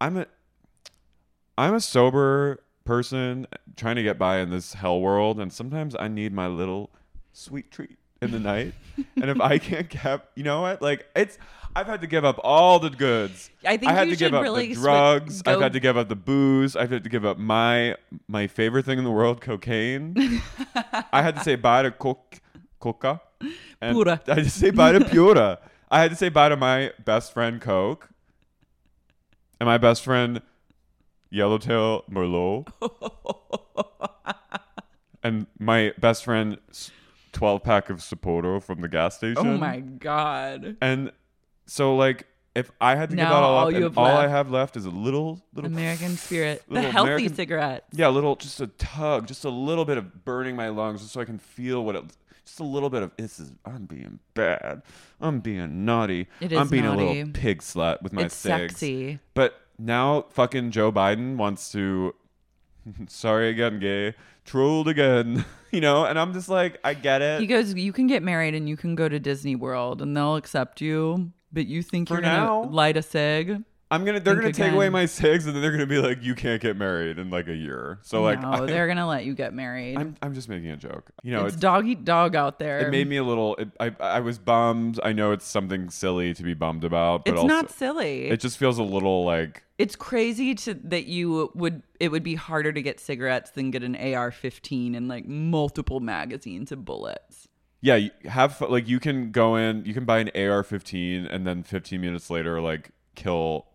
[0.00, 0.26] I'm a
[1.56, 6.08] I'm a sober person trying to get by in this hell world, and sometimes I
[6.08, 6.90] need my little
[7.32, 8.74] sweet treat in the night.
[9.16, 10.80] and if I can't get, you know what?
[10.80, 11.38] Like it's,
[11.78, 13.50] I've had to give up all the goods.
[13.64, 15.44] I think I had you to give up really the drugs.
[15.46, 16.74] I've had to give up the booze.
[16.74, 17.94] I've had to give up my
[18.26, 20.12] my favorite thing in the world, cocaine.
[21.12, 22.40] I had to say bye to coke,
[22.80, 23.20] coca.
[23.80, 24.20] And Pura.
[24.26, 25.60] I had to say bye to pura.
[25.88, 28.08] I had to say bye to my best friend Coke.
[29.60, 30.42] And my best friend
[31.30, 32.66] Yellowtail Merlot.
[35.22, 36.58] and my best friend
[37.30, 39.46] 12 pack of Sapporo from the gas oh station.
[39.46, 40.76] Oh my god.
[40.80, 41.12] And
[41.68, 42.26] so like
[42.56, 44.14] if I had to give Now that all, all up, you and have all I
[44.22, 46.64] left- have left is a little little American spirit.
[46.66, 47.84] The little healthy American- cigarette.
[47.92, 51.12] Yeah, a little just a tug, just a little bit of burning my lungs just
[51.12, 52.04] so I can feel what it
[52.44, 54.82] just a little bit of this is I'm being bad.
[55.20, 56.26] I'm being naughty.
[56.40, 57.18] It I'm is being a naughty.
[57.24, 58.72] little pig slut with my It's cigs.
[58.72, 59.18] sexy.
[59.34, 62.14] But now fucking Joe Biden wants to
[63.08, 65.44] sorry again, gay, trolled again.
[65.70, 67.40] you know, and I'm just like, I get it.
[67.40, 70.36] He goes, You can get married and you can go to Disney World and they'll
[70.36, 72.64] accept you, but you think For you're now.
[72.64, 73.62] to light a cig?
[73.90, 74.92] I'm gonna they're Think gonna take away again.
[74.92, 77.54] my cigs and then they're gonna be like, you can't get married in like a
[77.54, 77.98] year.
[78.02, 79.96] So like no, I, they're going to let you get married.
[79.96, 81.10] I'm I'm just making a joke.
[81.22, 82.80] You know, it's, it's, dog eat dog out there.
[82.80, 83.56] it made me a little.
[83.56, 85.00] It, I I was bummed.
[85.02, 88.28] I know it's something silly to be bummed about, but It's also not silly.
[88.28, 92.34] it just feels a little like it's crazy to that you would it would be
[92.34, 97.48] harder to get cigarettes than get an AR-15 and like multiple magazines of bullets.
[97.80, 97.96] Yeah.
[97.96, 102.00] You have like you can go in, you can buy an AR-15 and then 15
[102.00, 103.66] minutes later like kill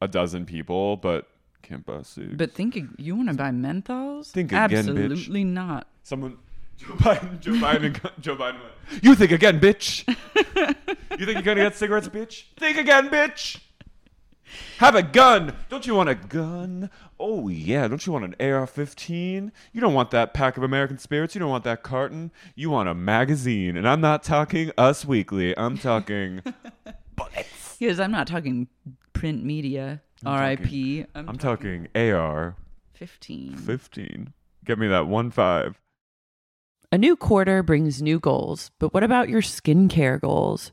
[0.00, 1.28] a dozen people, but
[1.62, 2.34] can't buy cigs.
[2.36, 4.30] But think ag- you want to buy menthols?
[4.30, 4.78] Think again, bitch.
[4.78, 5.86] Absolutely not.
[6.02, 6.38] Someone,
[6.76, 10.06] Joe Biden, Joe Biden, Joe Biden went, You think again, bitch.
[11.18, 12.44] you think you're gonna get cigarettes, bitch?
[12.58, 13.60] Think again, bitch.
[14.78, 15.54] Have a gun.
[15.68, 16.90] Don't you want a gun?
[17.18, 17.88] Oh yeah.
[17.88, 19.50] Don't you want an AR-15?
[19.72, 21.34] You don't want that pack of American Spirits.
[21.34, 22.32] You don't want that carton.
[22.54, 23.76] You want a magazine.
[23.76, 25.56] And I'm not talking Us Weekly.
[25.56, 26.42] I'm talking
[27.16, 27.76] bullets.
[27.78, 28.68] Because I'm not talking
[29.12, 30.02] print media.
[30.24, 31.06] R.I.P.
[31.14, 33.58] I'm, I'm talking AR-15.
[33.58, 34.32] 15.
[34.64, 35.80] Get me that one five.
[36.92, 40.72] A new quarter brings new goals, but what about your skincare goals?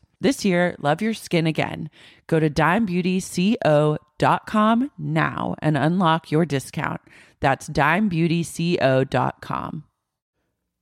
[0.21, 1.89] This year, love your skin again.
[2.27, 7.01] Go to dimebeautyco.com now and unlock your discount.
[7.39, 9.83] That's dimebeautyco.com.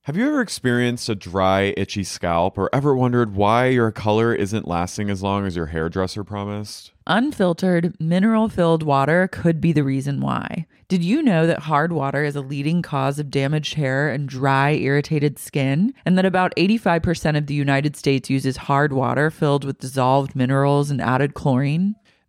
[0.04, 4.66] Have you ever experienced a dry, itchy scalp or ever wondered why your color isn't
[4.66, 6.92] lasting as long as your hairdresser promised?
[7.06, 10.66] Unfiltered, mineral filled water could be the reason why.
[10.90, 14.72] Did you know that hard water is a leading cause of damaged hair and dry,
[14.72, 15.94] irritated skin?
[16.04, 20.90] And that about 85% of the United States uses hard water filled with dissolved minerals
[20.90, 21.94] and added chlorine?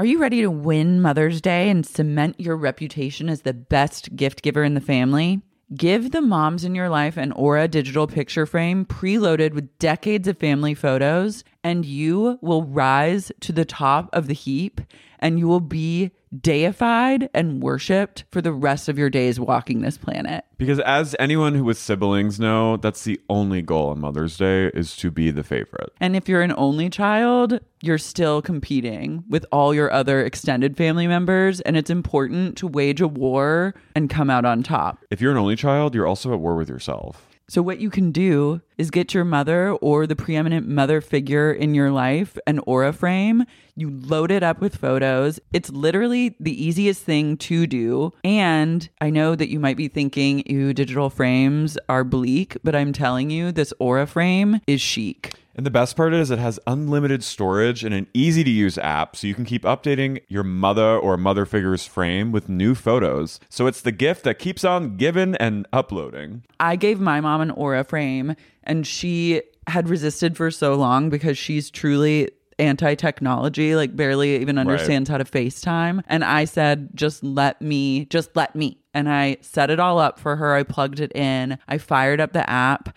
[0.00, 4.40] Are you ready to win Mother's Day and cement your reputation as the best gift
[4.40, 5.42] giver in the family?
[5.74, 10.38] Give the moms in your life an Aura digital picture frame preloaded with decades of
[10.38, 14.80] family photos, and you will rise to the top of the heap
[15.18, 19.98] and you will be deified and worshiped for the rest of your days walking this
[19.98, 20.44] planet.
[20.58, 24.96] Because as anyone who with siblings know, that's the only goal on Mother's Day is
[24.96, 25.90] to be the favorite.
[26.00, 31.06] And if you're an only child, you're still competing with all your other extended family
[31.06, 34.98] members, and it's important to wage a war and come out on top.
[35.10, 37.26] If you're an only child, you're also at war with yourself.
[37.50, 41.74] So, what you can do is get your mother or the preeminent mother figure in
[41.74, 43.44] your life an aura frame.
[43.74, 45.40] You load it up with photos.
[45.52, 48.12] It's literally the easiest thing to do.
[48.22, 52.92] And I know that you might be thinking, ew, digital frames are bleak, but I'm
[52.92, 55.32] telling you, this aura frame is chic.
[55.54, 59.16] And the best part is it has unlimited storage and an easy to use app
[59.16, 63.40] so you can keep updating your mother or mother figure's frame with new photos.
[63.48, 66.44] So it's the gift that keeps on giving and uploading.
[66.60, 71.36] I gave my mom an aura frame and she had resisted for so long because
[71.36, 76.02] she's truly anti technology, like barely even understands how to FaceTime.
[76.06, 78.78] And I said, just let me, just let me.
[78.92, 80.54] And I set it all up for her.
[80.54, 81.58] I plugged it in.
[81.68, 82.96] I fired up the app.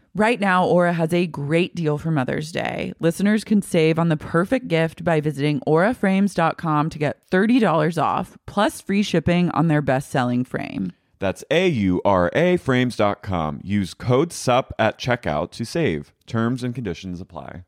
[0.13, 2.91] Right now, Aura has a great deal for Mother's Day.
[2.99, 8.81] Listeners can save on the perfect gift by visiting auraframes.com to get $30 off, plus
[8.81, 10.91] free shipping on their best selling frame.
[11.19, 13.61] That's A U R A frames.com.
[13.63, 16.13] Use code SUP at checkout to save.
[16.25, 17.63] Terms and conditions apply.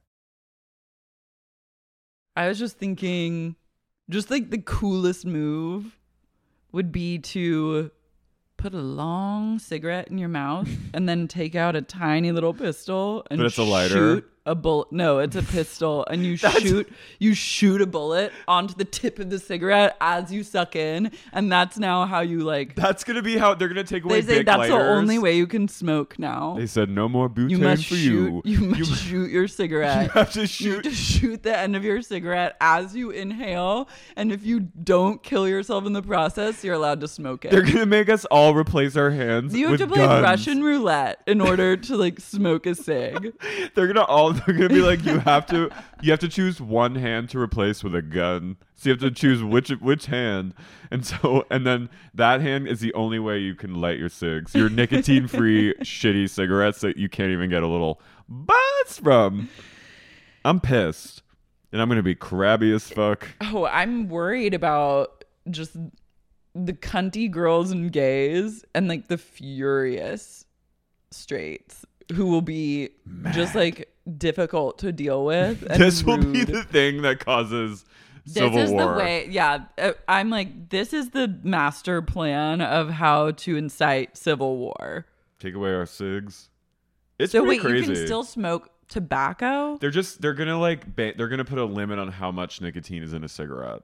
[2.35, 3.55] I was just thinking,
[4.09, 5.97] just like the coolest move
[6.71, 7.91] would be to
[8.63, 13.27] put a long cigarette in your mouth and then take out a tiny little pistol
[13.29, 13.93] and But it's a lighter?
[13.93, 14.91] shoot a bullet.
[14.91, 19.29] No, it's a pistol, and you shoot you shoot a bullet onto the tip of
[19.29, 22.75] the cigarette as you suck in, and that's now how you like.
[22.75, 25.47] That's to be how they're to take away They say that's the only way you
[25.47, 26.55] can smoke now.
[26.57, 28.45] They said no more butane you must for shoot.
[28.45, 28.59] you.
[28.69, 30.03] must shoot your cigarette.
[30.03, 30.73] You have to You shoot.
[30.73, 35.23] have to shoot the end of your cigarette as you inhale, and if you don't
[35.23, 37.51] kill yourself in the process, you're allowed to smoke it.
[37.51, 39.55] They're to make us all replace our hands.
[39.55, 40.23] you have with to play guns.
[40.23, 43.33] Russian roulette in order to like smoke a cig.
[43.75, 45.69] They're gonna all they're gonna be like you have to
[46.01, 48.57] you have to choose one hand to replace with a gun.
[48.75, 50.53] So you have to choose which which hand,
[50.91, 54.53] and so and then that hand is the only way you can light your cigs.
[54.53, 59.49] Your nicotine free shitty cigarettes that you can't even get a little buzz from.
[60.45, 61.23] I'm pissed,
[61.71, 63.27] and I'm gonna be crabby as fuck.
[63.41, 65.75] Oh, I'm worried about just
[66.55, 70.45] the cunty girls and gays and like the furious
[71.11, 72.89] straights who will be
[73.31, 75.61] just like difficult to deal with.
[75.61, 77.85] this will be the thing that causes
[78.25, 78.81] This civil is war.
[78.93, 79.27] the way.
[79.29, 85.05] Yeah, uh, I'm like, this is the master plan of how to incite civil war.
[85.39, 86.49] Take away our cigs.
[87.19, 87.87] It's so wait, crazy.
[87.89, 89.77] you can still smoke tobacco?
[89.79, 93.03] They're just they're gonna like ba- they're gonna put a limit on how much nicotine
[93.03, 93.81] is in a cigarette,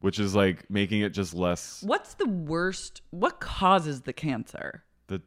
[0.00, 3.02] which is like making it just less What's the worst?
[3.10, 4.84] What causes the cancer?
[5.06, 5.22] the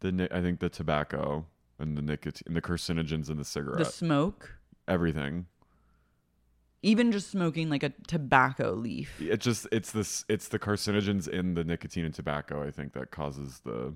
[0.00, 1.46] the I think the tobacco
[1.80, 4.54] and the nicotine and the carcinogens in the cigarette, The smoke.
[4.86, 5.46] everything.
[6.82, 9.20] Even just smoking like a tobacco leaf.
[9.20, 12.66] It just it's this it's the carcinogens in the nicotine and tobacco.
[12.66, 13.92] I think that causes the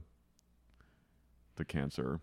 [1.56, 2.20] the cancer.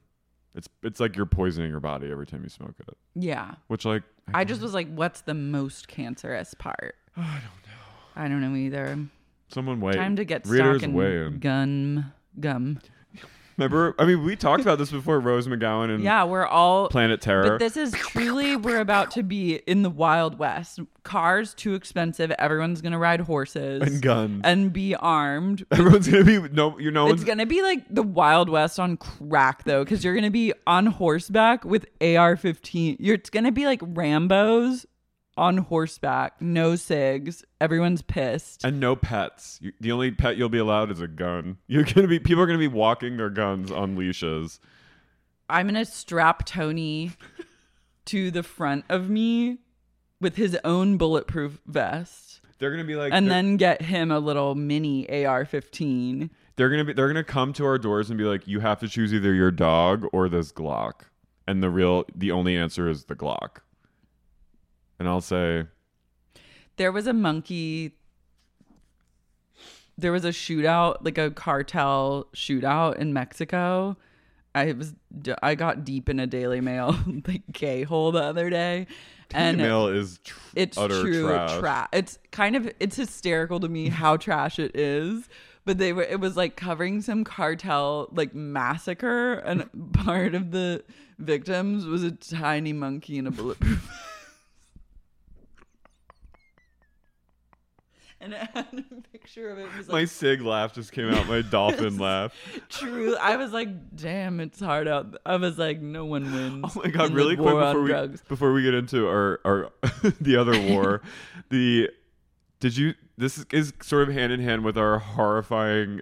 [0.54, 2.96] It's it's like you're poisoning your body every time you smoke it.
[3.16, 3.56] Yeah.
[3.68, 4.04] Which like
[4.34, 6.96] I just was like, what's the most cancerous part?
[7.18, 8.16] I don't know.
[8.16, 9.00] I don't know either.
[9.48, 9.96] someone wait.
[9.96, 11.40] Time to get readers stock in in.
[11.40, 12.12] gum.
[12.40, 12.80] Gum.
[13.62, 13.96] Remember?
[14.00, 15.20] I mean, we talked about this before.
[15.20, 17.52] Rose McGowan and Yeah, we're all Planet Terror.
[17.52, 20.80] But this is truly we're about to be in the Wild West.
[21.04, 22.30] Cars too expensive.
[22.32, 24.42] Everyone's gonna ride horses And guns.
[24.44, 25.66] and be armed.
[25.72, 29.64] Everyone's gonna be no, you know, It's gonna be like the Wild West on crack
[29.64, 32.98] though, because you're gonna be on horseback with AR-15.
[33.00, 34.86] You're, it's gonna be like Rambo's
[35.38, 37.44] on horseback, no cigs.
[37.60, 38.64] Everyone's pissed.
[38.64, 39.60] and no pets.
[39.62, 41.58] You, the only pet you'll be allowed is a gun.
[41.68, 44.60] You're gonna be people are gonna be walking their guns on leashes.
[45.50, 47.12] I'm gonna strap Tony
[48.06, 49.60] to the front of me
[50.20, 52.42] with his own bulletproof vest.
[52.60, 56.30] They're gonna be like, and then get him a little mini AR-15.
[56.58, 58.88] they're gonna be they're gonna come to our doors and be like, you have to
[58.88, 61.06] choose either your dog or this Glock.
[61.48, 63.58] And the real the only answer is the Glock.
[65.02, 65.66] And I'll say,
[66.78, 67.96] There was a monkey.
[69.98, 73.98] There was a shootout, like a cartel shootout in Mexico.
[74.54, 74.94] I was
[75.42, 76.96] I got deep in a Daily Mail
[77.28, 78.86] like gay hole the other day,
[79.34, 81.58] and email is tr- it's utter true trash.
[81.60, 85.28] tra- It's kind of it's hysterical to me how trash it is.
[85.66, 90.84] But they were it was like covering some cartel like massacre, and part of the
[91.18, 93.90] victims was a tiny monkey in a bulletproof.
[98.22, 99.64] And it had a picture of it.
[99.64, 101.28] it was My like sig laugh just came out.
[101.28, 102.34] My dolphin laugh.
[102.70, 103.16] true.
[103.18, 105.18] I was like, damn, it's hard out.
[105.26, 106.66] I was like, no one wins.
[106.76, 107.14] Oh my god!
[107.14, 108.22] Really quick before we drugs.
[108.28, 109.70] before we get into our our
[110.22, 111.02] the other war,
[111.50, 111.90] the
[112.60, 116.02] did you this is sort of hand in hand with our horrifying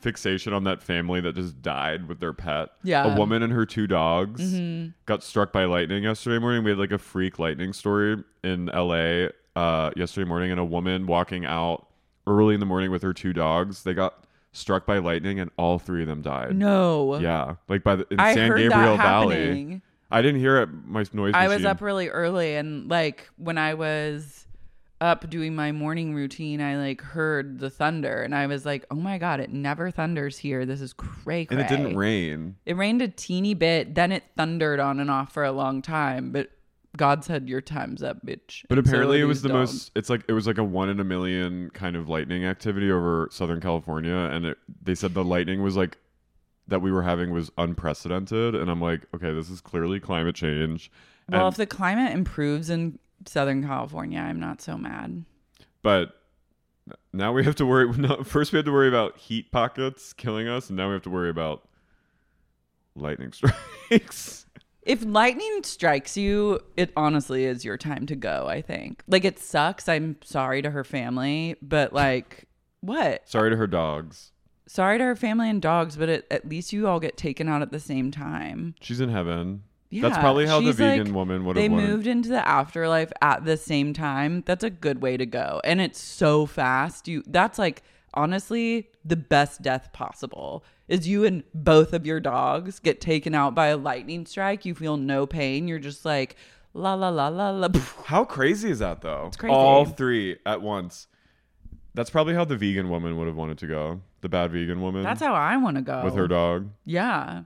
[0.00, 2.70] fixation on that family that just died with their pet.
[2.82, 3.04] Yeah.
[3.04, 3.16] Mm-hmm.
[3.16, 4.42] a woman and her two dogs
[5.06, 6.64] got struck by lightning yesterday morning.
[6.64, 9.30] We had like a freak lightning story in L.A.
[9.56, 11.86] Uh, yesterday morning, and a woman walking out
[12.26, 13.82] early in the morning with her two dogs.
[13.82, 16.56] They got struck by lightning, and all three of them died.
[16.56, 17.18] No.
[17.18, 19.36] Yeah, like by the in I San heard Gabriel that Valley.
[19.36, 19.82] happening.
[20.10, 20.68] I didn't hear it.
[20.86, 21.34] My noise.
[21.34, 21.66] I was machine.
[21.66, 24.46] up really early and like when I was
[25.00, 28.96] up doing my morning routine, I like heard the thunder and I was like, "Oh
[28.96, 30.66] my god, it never thunders here.
[30.66, 32.56] This is cray cray." and it didn't rain.
[32.66, 36.32] It rained a teeny bit, then it thundered on and off for a long time,
[36.32, 36.50] but
[36.96, 38.62] God said your time's up, bitch.
[38.68, 39.72] But And apparently, are it was the dogs.
[39.72, 39.90] most.
[39.94, 43.28] It's like it was like a one in a million kind of lightning activity over
[43.30, 45.98] Southern California, and it, they said the lightning was like
[46.68, 48.54] that we were having was unprecedented.
[48.54, 50.90] And I'm like, okay, this is clearly climate change.
[51.28, 55.24] Well, And- if the climate improves in Southern California, I'm not so mad.
[55.82, 56.16] but
[57.12, 57.88] now we have to worry.
[57.98, 61.02] No, first, we had to worry about heat pockets killing us, and now we have
[61.02, 61.68] to worry about
[62.96, 63.32] lightning
[63.88, 64.46] strikes.
[64.90, 69.02] If lightning strikes you, it honestly is your time to go, I think.
[69.06, 69.88] Like it sucks.
[69.88, 72.48] I'm sorry to her family, but like
[72.80, 73.28] what?
[73.28, 74.32] Sorry to her dogs.
[74.66, 77.62] Sorry to her family and dogs, but it, at least you all get taken out
[77.62, 78.74] at the same time.
[78.80, 79.62] She's in heaven.
[79.90, 81.88] Yeah, That's probably how the she's vegan like- woman would They wanted.
[81.88, 84.42] moved into the afterlife at the same time.
[84.46, 85.60] That's a good way to go.
[85.64, 87.06] And it's so fast.
[87.06, 87.82] You that's like
[88.14, 90.64] honestly the best death possible.
[90.90, 94.64] Is you and both of your dogs get taken out by a lightning strike.
[94.64, 95.68] You feel no pain.
[95.68, 96.34] You're just like
[96.74, 97.68] la la la la la.
[98.06, 99.26] How crazy is that though?
[99.28, 99.54] It's crazy.
[99.54, 101.06] All three at once.
[101.94, 104.00] That's probably how the vegan woman would have wanted to go.
[104.20, 105.02] The bad vegan woman.
[105.04, 106.02] That's how I want to go.
[106.04, 106.68] with her dog.
[106.84, 107.42] Yeah.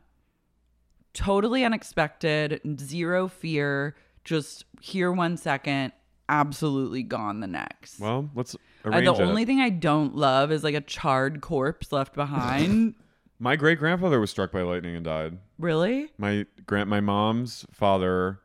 [1.13, 5.93] Totally unexpected, zero fear, just here one second,
[6.29, 8.01] absolutely gone the next.
[8.01, 9.21] Well, let's Uh, the it.
[9.21, 12.95] only thing I don't love is like a charred corpse left behind.
[13.45, 15.37] My great grandfather was struck by lightning and died.
[15.59, 16.11] really?
[16.17, 18.41] My grand my mom's father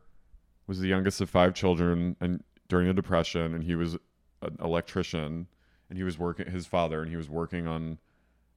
[0.68, 3.94] was the youngest of five children and during the depression and he was
[4.42, 5.48] an electrician
[5.88, 7.98] and he was working his father and he was working on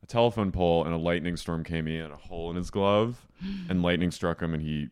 [0.03, 3.29] a telephone pole and a lightning storm came in a hole in his glove
[3.69, 4.89] and lightning struck him and he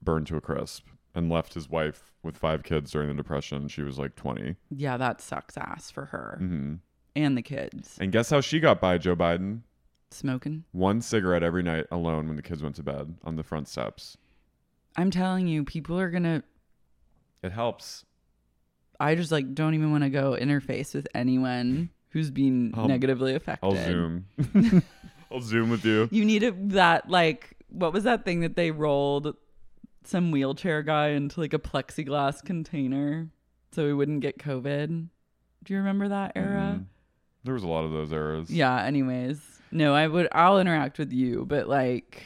[0.00, 3.68] burned to a crisp and left his wife with five kids during the depression.
[3.68, 4.56] She was like 20.
[4.70, 6.74] Yeah, that sucks ass for her hmm
[7.14, 7.96] and the kids.
[8.00, 9.60] And guess how she got by Joe Biden?
[10.10, 10.64] Smoking.
[10.72, 14.16] One cigarette every night alone when the kids went to bed on the front steps.
[14.96, 16.42] I'm telling you, people are gonna.
[17.42, 18.04] It helps.
[18.98, 23.34] I just like don't even want to go interface with anyone who's been I'll- negatively
[23.34, 23.66] affected.
[23.66, 24.26] I'll zoom.
[25.30, 26.08] I'll zoom with you.
[26.10, 29.34] You need a, that like what was that thing that they rolled
[30.04, 33.28] some wheelchair guy into like a plexiglass container
[33.72, 35.08] so he wouldn't get COVID.
[35.64, 36.76] Do you remember that era?
[36.78, 36.84] Mhm.
[37.44, 38.48] There was a lot of those eras.
[38.50, 38.82] Yeah.
[38.82, 39.40] Anyways,
[39.70, 40.28] no, I would.
[40.32, 42.22] I'll interact with you, but like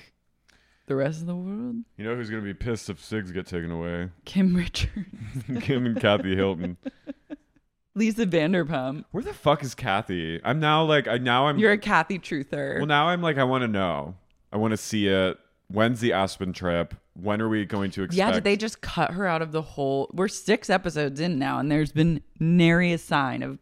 [0.87, 3.71] the rest of the world, You know who's gonna be pissed if Sigs get taken
[3.71, 4.11] away?
[4.25, 5.09] Kim Richards,
[5.61, 6.77] Kim and Kathy Hilton.
[7.95, 9.05] Lisa Vanderpump.
[9.11, 10.41] Where the fuck is Kathy?
[10.45, 12.77] I'm now like I now I'm You're a Kathy truther.
[12.79, 14.15] well now I'm like I want to know.
[14.53, 15.39] I want to see it.
[15.69, 16.95] When's the Aspen trip?
[17.15, 18.19] When are we going to expect?
[18.19, 20.11] yeah, did they just cut her out of the whole?
[20.13, 23.59] We're six episodes in now, and there's been nary a sign of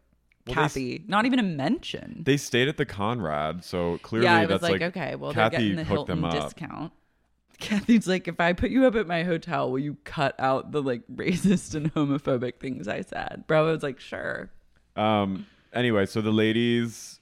[0.48, 1.04] Well, they Kathy.
[1.06, 2.22] Not even a mention.
[2.24, 5.32] They stayed at the Conrad, so clearly yeah, I was that's like, like, okay, well
[5.32, 6.48] Kathy they're getting the hooked them Hilton up.
[6.48, 6.92] discount.
[7.58, 10.82] Kathy's like, if I put you up at my hotel, will you cut out the
[10.82, 13.44] like racist and homophobic things I said?
[13.46, 14.50] Bravo was like, sure.
[14.96, 15.46] Um.
[15.72, 17.20] Anyway, so the ladies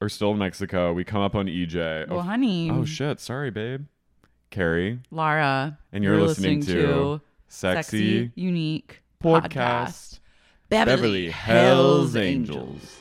[0.00, 0.92] are still in Mexico.
[0.92, 2.08] We come up on EJ.
[2.08, 3.20] Well, oh, honey, oh shit!
[3.20, 3.86] Sorry, babe.
[4.50, 10.17] Carrie, Lara, and you're, listening, to Sexy, Unique Podcast.
[10.70, 12.98] Beverly, Beverly Hells Angels.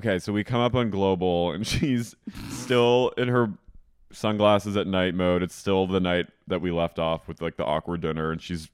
[0.00, 2.16] Okay, so we come up on Global, and she's
[2.48, 3.52] still in her
[4.10, 5.42] sunglasses at night mode.
[5.42, 8.70] It's still the night that we left off with like the awkward dinner, and she's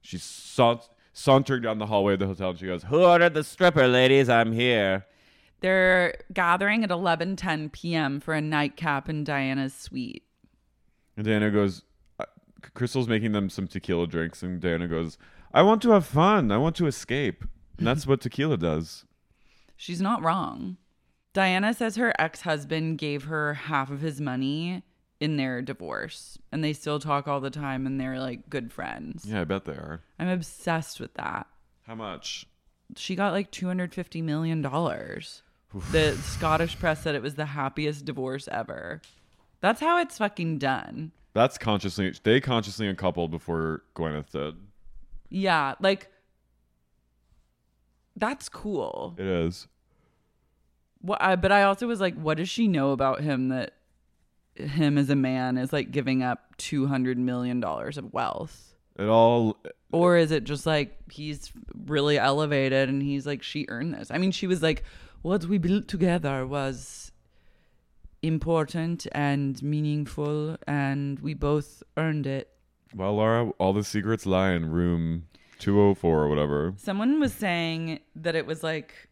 [0.00, 3.44] she's saunt- sauntering down the hallway of the hotel, and she goes, "Who ordered the
[3.44, 4.28] stripper, ladies?
[4.28, 5.06] I'm here."
[5.60, 8.18] They're gathering at 11:10 p.m.
[8.18, 10.24] for a nightcap in Diana's suite.
[11.16, 11.82] And Diana goes,
[12.18, 12.24] uh,
[12.74, 15.18] Crystal's making them some tequila drinks, and Diana goes,
[15.54, 16.50] "I want to have fun.
[16.50, 17.44] I want to escape."
[17.78, 19.04] And that's what tequila does.
[19.82, 20.76] She's not wrong.
[21.32, 24.84] Diana says her ex husband gave her half of his money
[25.18, 29.24] in their divorce, and they still talk all the time, and they're like good friends.
[29.26, 30.00] Yeah, I bet they are.
[30.20, 31.48] I'm obsessed with that.
[31.84, 32.46] How much?
[32.94, 34.62] She got like $250 million.
[34.62, 39.02] The Scottish press said it was the happiest divorce ever.
[39.60, 41.10] That's how it's fucking done.
[41.34, 44.54] That's consciously they consciously uncoupled before Gwyneth did.
[45.28, 46.08] Yeah, like
[48.14, 49.16] that's cool.
[49.18, 49.66] It is.
[51.02, 53.74] What I, but I also was like, what does she know about him that
[54.54, 58.74] him as a man is like giving up two hundred million dollars of wealth?
[58.98, 59.56] It all
[59.92, 61.52] Or is it just like he's
[61.86, 64.10] really elevated and he's like, she earned this?
[64.10, 64.84] I mean, she was like,
[65.22, 67.10] what we built together was
[68.22, 72.48] important and meaningful, and we both earned it.
[72.94, 75.26] well, Laura, all the secrets lie in room
[75.58, 76.74] two oh four or whatever.
[76.76, 79.08] Someone was saying that it was like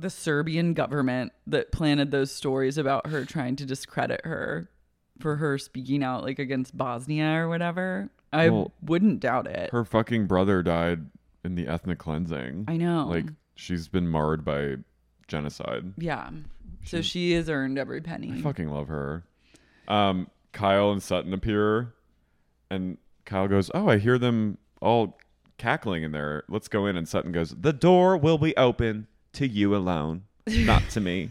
[0.00, 4.68] the Serbian government that planted those stories about her trying to discredit her
[5.18, 8.10] for her speaking out like against Bosnia or whatever.
[8.32, 9.70] I Well, wouldn't doubt it.
[9.70, 11.06] Her fucking brother died
[11.44, 12.64] in the ethnic cleansing.
[12.68, 13.06] I know.
[13.08, 14.76] Like she's been marred by
[15.28, 15.92] genocide.
[15.98, 16.30] yeah.
[16.84, 18.32] So she has earned every penny.
[18.32, 19.24] I fucking love her.
[19.86, 21.92] Um, Kyle and Sutton appear,
[22.70, 22.96] and
[23.26, 25.18] Kyle goes, "Oh, I hear them all
[25.58, 26.44] cackling in there.
[26.48, 30.82] Let's go in." And Sutton goes, "The door will be open to you alone, not
[30.90, 31.30] to me."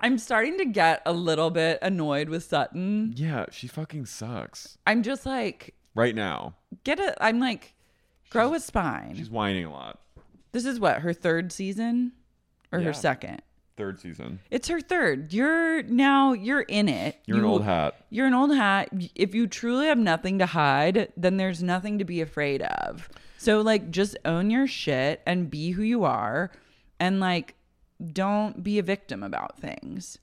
[0.00, 3.12] I'm starting to get a little bit annoyed with Sutton.
[3.16, 6.54] yeah, she fucking sucks I'm just like, right now.
[6.82, 7.16] get it.
[7.20, 7.74] I'm like,
[8.30, 9.14] grow a spine.
[9.16, 10.00] She's whining a lot.
[10.50, 12.12] This is what, her third season
[12.72, 12.86] or Yeah.
[12.86, 13.42] her second?
[13.76, 14.40] Third season.
[14.50, 15.32] It's her third.
[15.32, 17.16] You're now you're in it.
[17.24, 17.94] You're an old hat.
[18.10, 18.90] You're an old hat.
[19.14, 23.08] If you truly have nothing to hide, then there's nothing to be afraid of.
[23.42, 26.52] So like just own your shit and be who you are
[27.00, 27.56] and like
[28.12, 30.18] don't be a victim about things.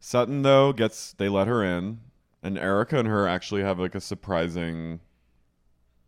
[0.00, 2.00] Sutton though gets they let her in,
[2.42, 4.98] and Erika and her actually have like a surprising,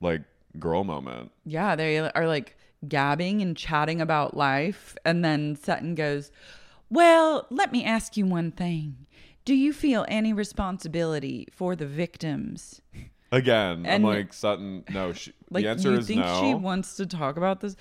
[0.00, 0.22] like
[0.58, 1.30] girl moment.
[1.44, 2.56] Yeah, they are like
[2.88, 4.96] gabbing and chatting about life.
[5.04, 6.32] And then Sutton goes,
[6.90, 9.06] Well, let me ask you one thing.
[9.44, 12.80] Do you feel any responsibility for the victims?
[13.30, 14.84] Again, I'm like Sutton.
[14.90, 16.06] No, she, Like, the answer is.
[16.06, 16.40] Do you is think no.
[16.40, 17.76] she wants to talk about this?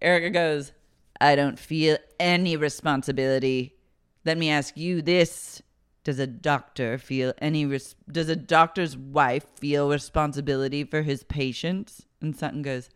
[0.00, 0.72] Erika goes,
[1.20, 3.74] I don't feel any responsibility.
[4.24, 5.60] Let me ask you this.
[6.04, 12.04] Does a doctor feel any res- does a doctor's wife feel responsibility for his patients?
[12.20, 12.90] And Sutton goes,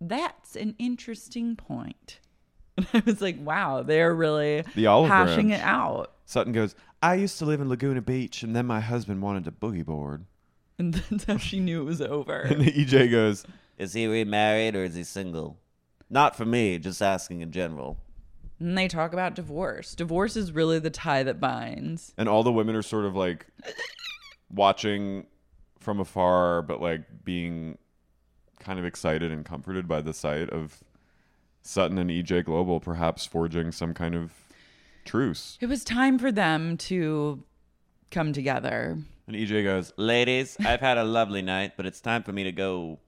[0.00, 2.20] That's an interesting point.
[2.76, 5.62] And I was like, wow, they're really The olive hashing branch.
[5.62, 6.12] it out.
[6.24, 6.74] Sutton goes.
[7.02, 10.24] I used to live in Laguna Beach, and then my husband wanted to boogie board.
[10.78, 12.40] And that's how she knew it was over.
[12.40, 13.44] And EJ goes,
[13.78, 15.58] Is he remarried or is he single?
[16.10, 17.98] Not for me, just asking in general.
[18.60, 19.94] And they talk about divorce.
[19.94, 22.14] Divorce is really the tie that binds.
[22.16, 23.46] and all the women are sort of like
[24.50, 25.26] watching
[25.80, 27.78] from afar, but like being
[28.60, 30.84] kind of excited and comforted by the sight of
[31.62, 34.32] Sutton and EJ Global perhaps forging some kind of
[35.04, 35.58] truce.
[35.60, 37.42] It was time for them to
[38.10, 38.98] come together.
[39.32, 42.52] And EJ goes, Ladies, I've had a lovely night, but it's time for me to
[42.52, 42.98] go.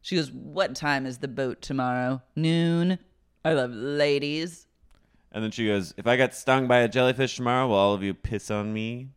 [0.00, 2.22] She goes, What time is the boat tomorrow?
[2.34, 2.98] Noon.
[3.44, 4.66] I love ladies.
[5.32, 8.02] And then she goes, If I get stung by a jellyfish tomorrow, will all of
[8.02, 9.08] you piss on me?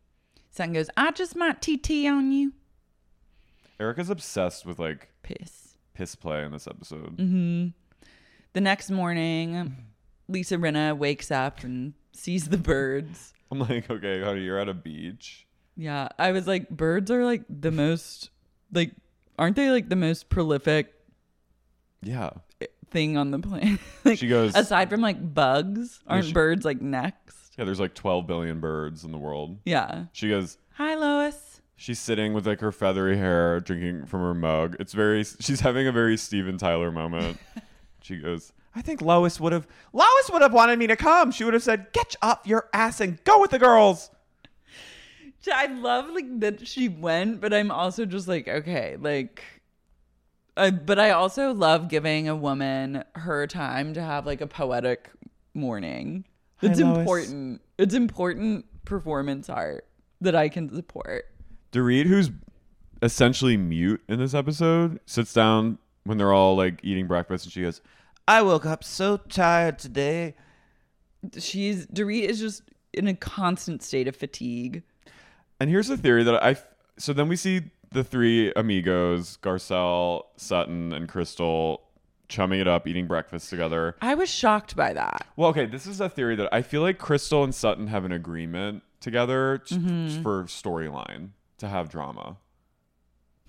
[0.52, 2.52] Sutton goes, I just might TT on you.
[3.80, 5.78] Erika's obsessed with like Piss.
[5.94, 7.16] piss play in this episode.
[7.16, 7.68] Mm-hmm.
[8.52, 9.78] The next morning,
[10.28, 13.34] Lisa Rinna wakes up and sees the birds.
[13.50, 15.46] I'm like, okay, honey, you're at a beach.
[15.82, 18.32] Yeah, I was like, birds are like the most,
[18.74, 18.92] like,
[19.38, 20.94] aren't they like the most prolific
[22.02, 22.32] Yeah.
[22.92, 23.80] thing on the planet?
[24.04, 27.54] like, She goes- aside from like bugs, aren't she- birds like next?
[27.58, 29.58] Yeah, there's like 12 billion birds in the world.
[29.66, 30.06] Yeah.
[30.12, 31.62] She goes, Hi, Lois.
[31.78, 34.76] She's sitting with like her feathery hair, drinking from her mug.
[34.82, 35.24] It's very.
[35.24, 37.38] She's having a very Steven Tyler moment.
[38.02, 39.66] she goes, "I think Lois would have.
[39.94, 41.32] Lois would have wanted me to come.
[41.32, 44.10] She would have said, "Get off your ass and go with the girls."
[45.48, 49.44] I love like that she went, but I'm also just like, okay, like,
[50.58, 55.10] I, but I also love giving a woman her time to have like a poetic
[55.54, 56.26] morning.
[56.62, 56.98] It's Lois.
[56.98, 57.62] important.
[57.78, 59.88] It's important performance art
[60.22, 61.26] that I can support.
[61.72, 62.32] Dorit, who's
[63.02, 67.62] essentially mute in this episode, sits down when they're all like eating breakfast, and she
[67.62, 67.82] goes,
[68.28, 70.36] I woke up so tired today.
[71.38, 72.64] She's Dorit is just
[72.94, 74.84] in a constant state of fatigue.
[75.60, 76.56] And here's the theory that I.
[76.98, 81.82] So then we see the three amigos, Garcelle, Sutton, and Crystal,
[82.28, 83.96] chumming it up, eating breakfast together.
[84.02, 85.26] I was shocked by that.
[85.36, 88.12] Well, okay, this is a theory that I feel like Crystal and Sutton have an
[88.12, 90.22] agreement together t- Mm-hmm.
[90.22, 92.38] for storyline to have drama.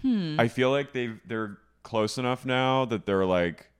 [0.02, 0.40] Hmm.
[0.40, 3.70] I feel like they they're close enough now that they're like,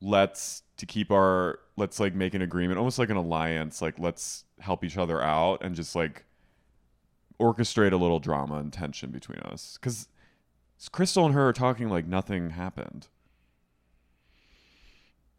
[0.00, 3.82] let's to keep our let's like make an agreement, almost like an alliance.
[3.82, 6.24] Like let's help each other out and just like
[7.40, 10.08] orchestrate a little drama and tension between us because
[10.92, 13.08] Crystal and her are talking like nothing happened.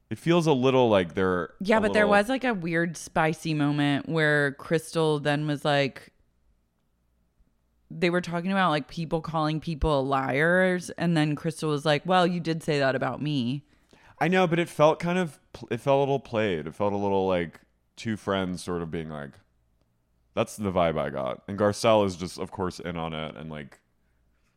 [0.10, 4.10] It feels a little like they're Yeah, but there was like a weird spicy moment
[4.10, 6.12] where Crystal then was like
[7.90, 12.28] they were talking about like people calling people liars and then Crystal was like, "Well,
[12.28, 13.64] you did say that about me."
[14.20, 15.40] I know, but it felt kind of
[15.70, 16.68] it felt a little played.
[16.68, 17.62] It felt a little like
[17.96, 19.32] two friends sort of being like
[20.34, 21.42] that's the vibe I got.
[21.48, 23.80] And Garcelle is just of course in on it and like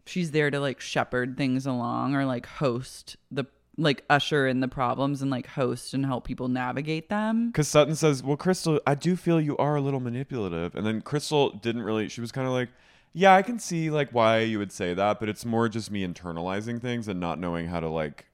[0.07, 3.45] She's there to like shepherd things along or like host the
[3.77, 7.51] like usher in the problems and like host and help people navigate them.
[7.53, 11.01] cuz Sutton says, "Well, Crystal, I do feel you are a little manipulative." And then
[11.01, 12.69] Crystal didn't really she was kind of like,
[13.15, 16.07] "Yeah, I can see like why you would say that, but it's more just me
[16.07, 18.27] internalizing things and not knowing how to like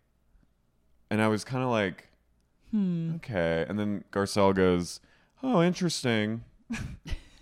[1.10, 2.08] And I was kind of like,
[2.70, 3.14] Hmm.
[3.16, 3.64] okay.
[3.68, 5.00] And then Garcelle goes,
[5.42, 6.44] "Oh, interesting."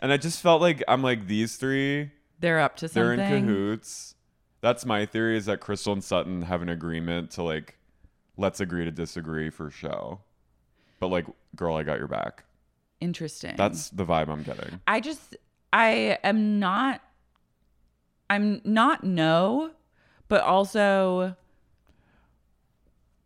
[0.01, 3.17] and I just felt like I'm like these three They're up to something.
[3.19, 4.15] they're in cahoots.
[4.61, 7.79] That's my theory is that Crystal and Sutton have an agreement to like
[8.37, 10.21] let's agree to disagree for show.
[11.01, 12.45] But like, girl, I got your back.
[13.01, 13.55] Interesting.
[13.57, 14.81] That's the vibe I'm getting.
[14.87, 15.37] I just
[15.73, 17.01] I am not
[18.31, 19.71] I'm not no,
[20.29, 21.37] but also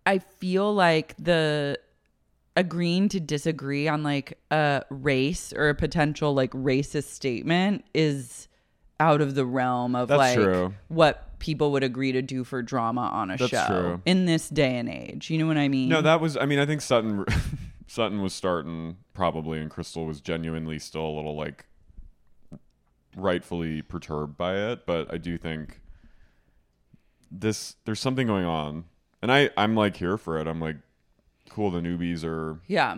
[0.05, 1.79] I feel like the
[2.57, 8.49] agreeing to disagree on like a race or a potential like racist statement is
[9.01, 10.75] out of the realm of That's like true.
[10.89, 14.03] what people would agree to do for drama on a That's show true.
[14.05, 15.29] in this day and age.
[15.31, 15.89] You know what I mean?
[15.89, 16.37] No, that was.
[16.37, 17.25] I mean, I think Sutton
[17.87, 21.67] Sutton was starting probably, and Crystal was genuinely still a little like
[23.17, 24.87] rightfully perturbed by it.
[24.87, 25.81] But I do think
[27.31, 28.85] this there's something going on,
[29.21, 30.47] and I I'm like here for it.
[30.47, 30.77] I'm like,
[31.55, 31.71] cool.
[31.71, 32.61] The newbies are.
[32.67, 32.97] Yeah.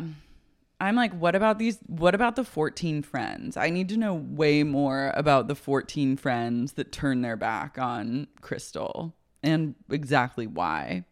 [0.81, 1.79] I'm like, what about these?
[1.87, 3.57] What about the 14 friends?
[3.57, 8.27] I need to know way more about the 14 friends that turn their back on
[8.41, 11.05] Crystal and exactly why.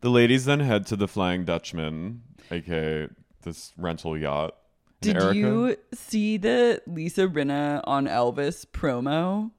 [0.00, 3.08] The ladies then head to the Flying Dutchman, aka
[3.42, 4.56] this rental yacht.
[5.00, 9.50] Did Erika- you see the Lisa Rinna on Elvis promo?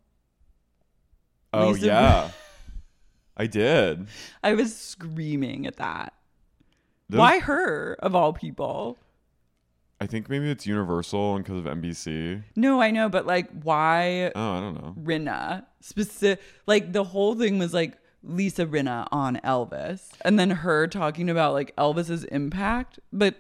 [1.53, 2.29] Oh Lisa- yeah,
[3.37, 4.07] I did.
[4.43, 6.13] I was screaming at that.
[7.11, 8.97] Those- Why her, of all people?
[9.99, 12.41] I think maybe it's Universal and because of NBC.
[12.55, 14.95] No, I know, but like, why Oh, I don't know.
[14.99, 20.87] Rinna specific like the whole thing was like Lisa Rinna on Elvis and then her
[20.87, 23.35] talking about like Elvis's impact but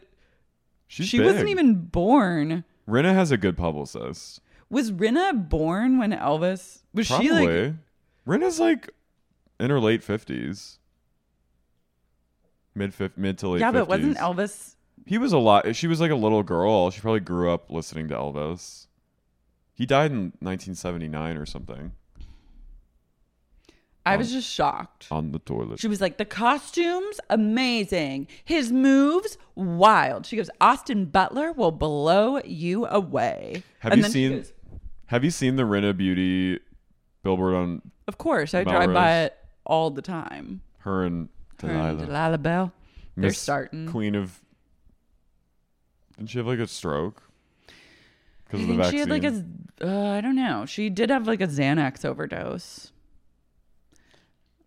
[0.87, 4.41] She's she wasn't even born Rinna has a good publicist.
[4.69, 7.27] was Rinna born when Elvis was Probably.
[7.27, 7.73] she like
[8.27, 8.89] Rinna's like
[9.59, 10.79] in her late fifties,
[12.75, 13.59] mid mid to late.
[13.61, 13.73] yeah 50s.
[13.73, 15.75] but wasn't Elvis He was a lot.
[15.75, 16.89] She was like a little girl.
[16.91, 18.87] She probably grew up listening to Elvis.
[19.73, 21.93] He died in 1979 or something
[24.03, 25.79] I was just shocked on the toilet.
[25.79, 32.39] she was like the costumes amazing his moves wild she goes Austin Butler will blow
[32.43, 34.31] you away have And you seen?
[34.37, 34.53] goes,
[35.07, 36.59] have you seen the Rinna Beauty
[37.21, 41.29] billboard on of course I drive by it all the time Her and
[41.67, 42.05] Delilah?
[42.05, 42.73] Delilah Belle
[43.15, 44.39] they're Miss starting Queen of.
[46.17, 47.23] Didn't she have like a stroke?
[48.45, 48.91] Because of the vaccine.
[48.91, 49.45] she had like a,
[49.81, 50.65] uh, I don't know.
[50.65, 52.91] She did have like a Xanax overdose.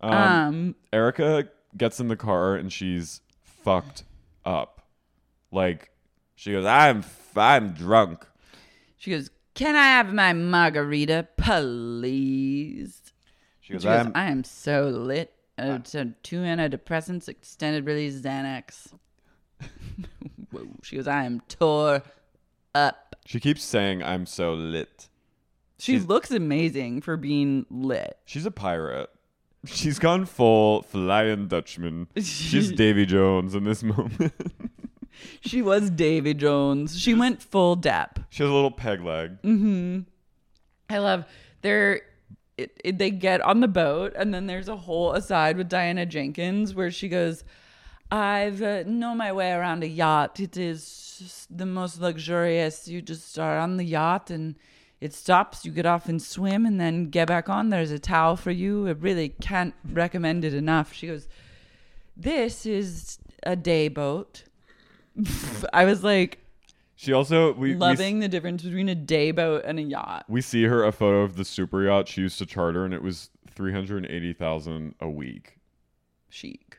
[0.01, 4.03] um, Um, Erika gets in the car and she's fucked
[4.43, 4.81] up.
[5.51, 5.91] Like
[6.35, 8.25] she goes, "I'm f- I'm drunk."
[8.97, 13.01] she goes, "Can I have my margarita, please?"
[13.61, 18.19] She goes, She goes, "I'm." "I am so lit." Uh, so two antidepressants, extended release
[18.21, 18.91] Xanax.
[20.51, 20.67] Whoa.
[20.83, 22.03] She goes, "I am tore
[22.73, 25.09] up." she keeps saying, "I'm so lit."
[25.77, 28.17] She looks amazing for being lit.
[28.25, 29.09] She's a pirate.
[29.65, 32.07] She's gone full Flying Dutchman.
[32.17, 34.33] She's Davy Jones in this moment.
[35.39, 36.99] She was Davy Jones.
[36.99, 38.21] She went full depth.
[38.29, 39.37] she has a little peg leg.
[40.89, 41.23] I love
[41.61, 42.01] they're
[42.57, 46.05] it, it, they get on the boat and then there's a whole aside with Diana
[46.05, 47.43] Jenkins where she goes,
[48.11, 50.39] "I've uh, know my way around a yacht.
[50.39, 52.87] It is the most luxurious.
[52.87, 54.55] You just are on the yacht and."
[55.01, 57.69] It stops, you get off and swim, and then get back on.
[57.69, 58.87] There's a towel for you.
[58.87, 60.93] I really can't recommend it enough.
[60.93, 61.27] She goes,
[62.15, 64.43] This is a day boat.
[65.73, 66.44] I was like,
[66.95, 70.25] She also we we- loving the difference between a day boat and a yacht.
[70.29, 73.01] We see her a photo of the super yacht she used to charter, and it
[73.01, 75.57] was three hundred eighty thousand a week.
[76.29, 76.77] chic.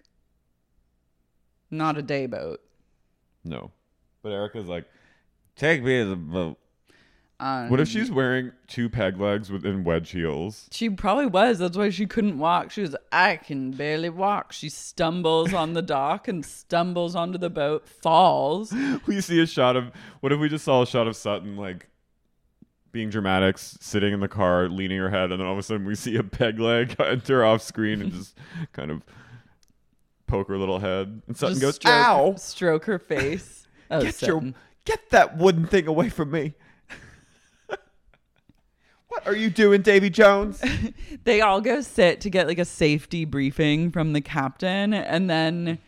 [1.71, 2.61] Not a day boat.
[3.45, 3.71] No,
[4.23, 4.87] but Erika's like,
[5.57, 6.59] take me to the boat.
[7.39, 10.69] Um, What if she's wearing two peg legs within wedge heels?
[10.73, 11.59] She probably was.
[11.59, 12.71] That's why she couldn't walk.
[12.71, 14.53] She was, I can barely walk.
[14.53, 18.73] She stumbles on the dock and stumbles onto the boat, falls.
[19.07, 21.89] We see a shot of what if we just saw a shot of Sutton like
[22.91, 25.85] being dramatic, sitting in the car, leaning her head, and then all of a sudden
[25.85, 28.35] we see a peg leg enter off screen and just
[28.73, 29.03] kind of
[30.27, 32.35] poke her little head, and Sutton Just goes, stroke, "Ow!
[32.37, 33.65] Stroke her face.
[33.89, 34.43] Oh, Get your
[34.85, 36.55] get that wooden thing away from me."
[39.25, 40.63] Are you doing, Davy Jones?
[41.25, 45.79] They all go sit to get like a safety briefing from the captain, and then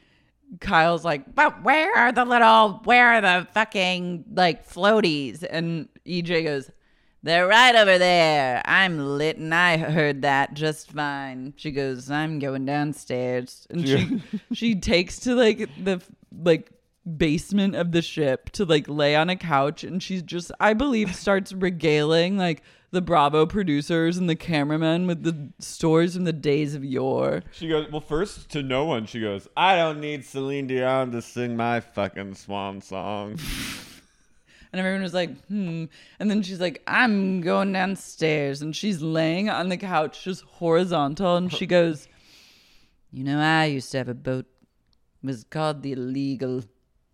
[0.61, 2.81] Kyle's like, "But where are the little?
[2.85, 6.73] Where are the fucking like floaties?" And EJ goes,
[7.23, 8.63] "They're right over there.
[8.65, 14.23] I'm lit, and I heard that just fine." She goes, "I'm going downstairs," and she
[14.53, 16.03] she takes to like the
[16.43, 16.73] like
[17.17, 21.15] basement of the ship to like lay on a couch and she's just I believe
[21.15, 26.75] starts regaling like the Bravo producers and the cameramen with the stories from the days
[26.75, 27.43] of yore.
[27.53, 31.21] She goes, well, first to no one, she goes, I don't need Celine Dion to
[31.21, 33.39] sing my fucking swan song.
[34.73, 35.87] And everyone was like, hmm.
[36.19, 38.61] And then she's like, I'm going downstairs.
[38.61, 41.37] And she's laying on the couch, just horizontal.
[41.37, 42.07] And she goes,
[43.11, 44.47] You know, I used to have a boat.
[45.23, 46.65] It was called the Illegal.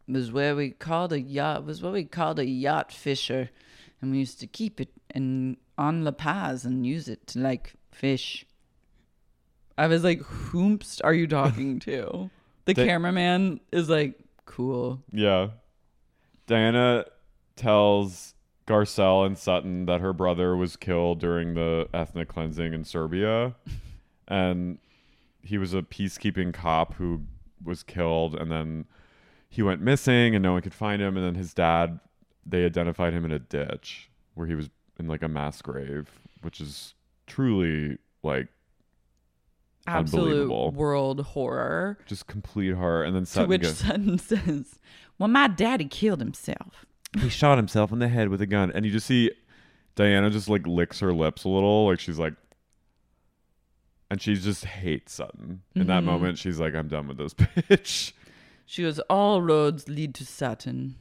[0.06, 1.64] Was where we called a yacht.
[1.64, 3.50] Was what we called a yacht fisher.
[4.00, 7.74] And we used to keep it in on La Paz and use it to like
[7.90, 8.46] fish.
[9.76, 12.30] I was like, whomst are you talking to?
[12.66, 15.02] The cameraman is like, cool.
[15.12, 15.48] Yeah.
[16.46, 17.06] Diana
[17.56, 18.34] tells
[18.66, 23.54] Garcelle and Sutton that her brother was killed during the ethnic cleansing in Serbia.
[24.28, 24.78] and
[25.42, 27.22] he was a peacekeeping cop who
[27.62, 28.34] was killed.
[28.34, 28.86] And then
[29.54, 31.16] he went missing and no one could find him.
[31.16, 32.00] And then his dad,
[32.44, 36.10] they identified him in a ditch where he was in like a mass grave,
[36.42, 36.94] which is
[37.28, 38.48] truly like
[39.86, 41.98] Absolute world horror.
[42.04, 43.04] just complete horror.
[43.04, 44.80] And then To which goes, Sutton says,
[45.20, 46.84] Well, my daddy killed himself.
[47.20, 49.30] he shot himself in the head with a gun and you just see
[49.94, 52.34] diana just like licks her lips a little like she's like
[54.10, 56.06] and she just hates sutton in that mm-hmm.
[56.06, 58.12] moment she's like i'm done with this bitch
[58.66, 60.96] She goes, All roads lead to Sutton.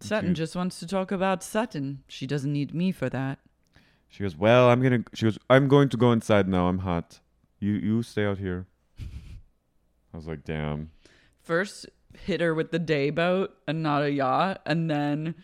[0.00, 2.02] Sutton just wants to talk about Sutton.
[2.06, 3.38] She doesn't need me for that.
[4.08, 7.20] she goes well i'm gonna she goes i'm going to go inside now i'm hot
[7.60, 8.66] you you stay out here
[10.12, 10.90] i was like damn
[11.42, 11.86] First,
[12.26, 15.34] hit her with the day boat and not a yacht, and then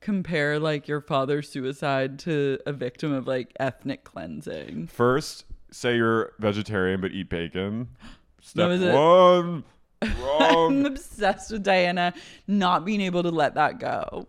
[0.00, 4.86] compare like your father's suicide to a victim of like ethnic cleansing.
[4.88, 7.88] first say you're vegetarian but eat bacon
[8.42, 8.92] step was it.
[8.94, 9.64] one
[10.40, 12.14] I'm obsessed with Diana
[12.46, 14.26] not being able to let that go.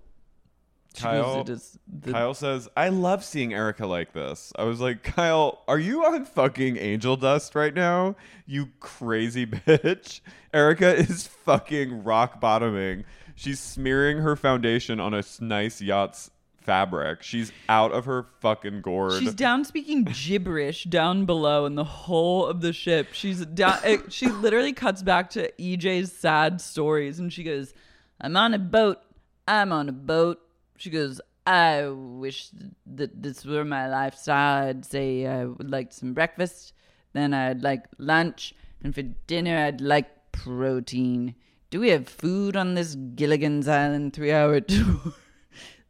[0.96, 4.54] She Kyle- "It is the- Kyle says, I love seeing Erika like this.
[4.58, 8.16] I was like, Kyle, are you on fucking angel dust right now?
[8.46, 10.22] You crazy bitch.
[10.54, 13.04] Erika is fucking rock bottoming.
[13.36, 16.32] She's smearing her foundation on a nice yacht's
[16.66, 17.22] fabric.
[17.24, 19.22] She's out of her fucking gourd.
[19.22, 23.10] She's down speaking gibberish down below in the whole of the ship.
[23.14, 23.78] She's down.
[23.84, 27.74] It, she literally cuts back to EJ's sad stories, and she goes,
[28.20, 29.00] "I'm on a boat.
[29.48, 30.42] I'm on a boat."
[30.78, 32.50] She goes, "I wish
[32.86, 34.68] that this were my lifestyle.
[34.68, 36.74] I'd say I would like some breakfast,
[37.14, 38.54] then I'd like lunch,
[38.84, 41.36] and for dinner I'd like protein.
[41.70, 45.14] Do we have food on this Gilligan's Island three-hour tour?"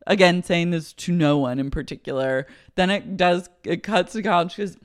[0.08, 2.46] Again saying this to no one in particular.
[2.76, 4.78] Then it does it cuts to Kyle and she goes,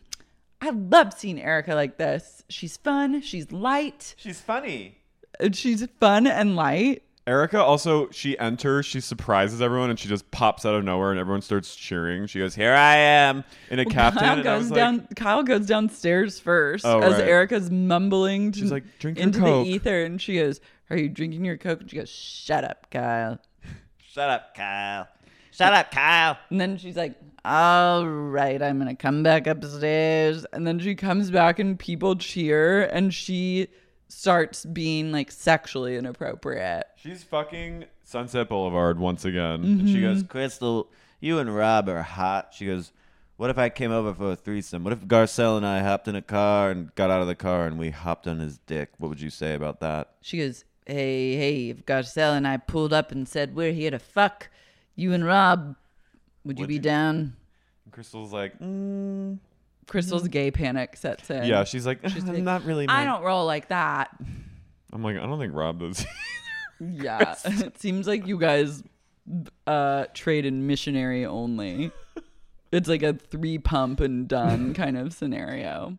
[0.62, 2.42] I love seeing Erika like this.
[2.48, 4.98] She's fun, she's light, She's funny.
[5.38, 7.02] and she's fun and light.
[7.26, 11.20] Erika also, she enters, she surprises everyone, and she just pops out of nowhere, and
[11.20, 12.26] everyone starts cheering.
[12.26, 14.96] She goes, "Here I am in a caftan." Kyle and goes down.
[14.98, 17.28] like, Kyle goes downstairs first Oh, as right.
[17.28, 18.52] Erika's mumbling.
[18.52, 21.44] To, She's like, "Drink your into Coke." the ether, and she goes, "Are you drinking
[21.44, 23.38] your coke?" And she goes, "Shut up, Kyle."
[24.12, 25.06] Shut up, Kyle.
[25.52, 26.36] Shut up, Kyle.
[26.50, 30.44] And then she's like, all right, I'm going to come back upstairs.
[30.52, 33.68] And then she comes back and people cheer and she
[34.08, 36.86] starts being like sexually inappropriate.
[36.96, 39.62] She's fucking Sunset Boulevard once again.
[39.62, 40.90] And She she goes, goes, Crystal,
[41.20, 42.52] you and Rob are hot.
[42.52, 42.90] She goes,
[43.36, 44.82] What if I came over for a threesome?
[44.82, 47.66] What if Garcelle and I hopped in a car and got out of the car
[47.66, 48.90] and we hopped on his dick?
[48.98, 50.14] What would you say about that?
[50.20, 53.98] She goes, hey, hey, if Garcelle and I pulled up and said, we're here to
[53.98, 54.48] fuck
[54.96, 55.76] you and Rob,
[56.44, 57.36] would you Would be you- down?
[57.92, 59.38] Crystal's like, mm.
[59.88, 61.44] Crystal's gay panic sets in.
[61.44, 62.86] yeah, she's like, She's I'm like, not really.
[62.88, 64.10] I my-" don't roll like that.
[64.92, 66.06] I'm like, I don't think Rob does.
[66.80, 67.04] Either.
[67.04, 67.34] Yeah.
[67.44, 68.82] it seems like you guys
[69.66, 71.90] uh trade in missionary only.
[72.72, 75.98] It's like a three pump and done kind of scenario.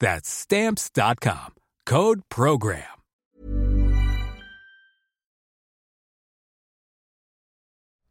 [0.00, 1.54] That's Stamps.com.
[1.86, 2.84] Code PROGRAM.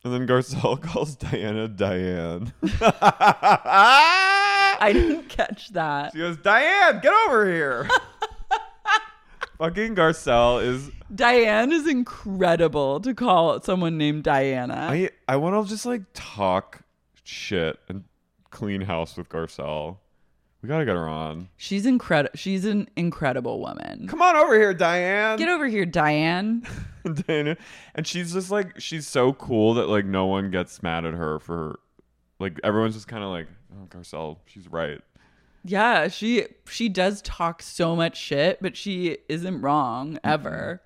[0.06, 2.54] And then Garcelle calls Diana Diane.
[4.78, 6.14] I didn't catch that.
[6.14, 7.90] She goes, Diane, get over here.
[9.58, 10.92] Fucking Garcelle is.
[11.14, 14.90] Diane is incredible to call someone named Diana.
[14.92, 16.82] I I want to just like talk
[17.24, 18.04] shit and
[18.52, 19.98] clean house with Garcelle.
[20.62, 21.50] We gotta get her on.
[21.58, 22.36] She's incredible.
[22.36, 24.08] She's an incredible woman.
[24.08, 25.38] Come on over here, Diane.
[25.38, 26.66] Get over here, Diane.
[27.28, 27.56] Diana.
[27.94, 31.40] And she's just like she's so cool that like no one gets mad at her
[31.40, 31.80] for
[32.40, 35.02] like everyone's just kind of like oh Garcelle, she's right.
[35.64, 40.82] Yeah, she she does talk so much shit, but she isn't wrong ever.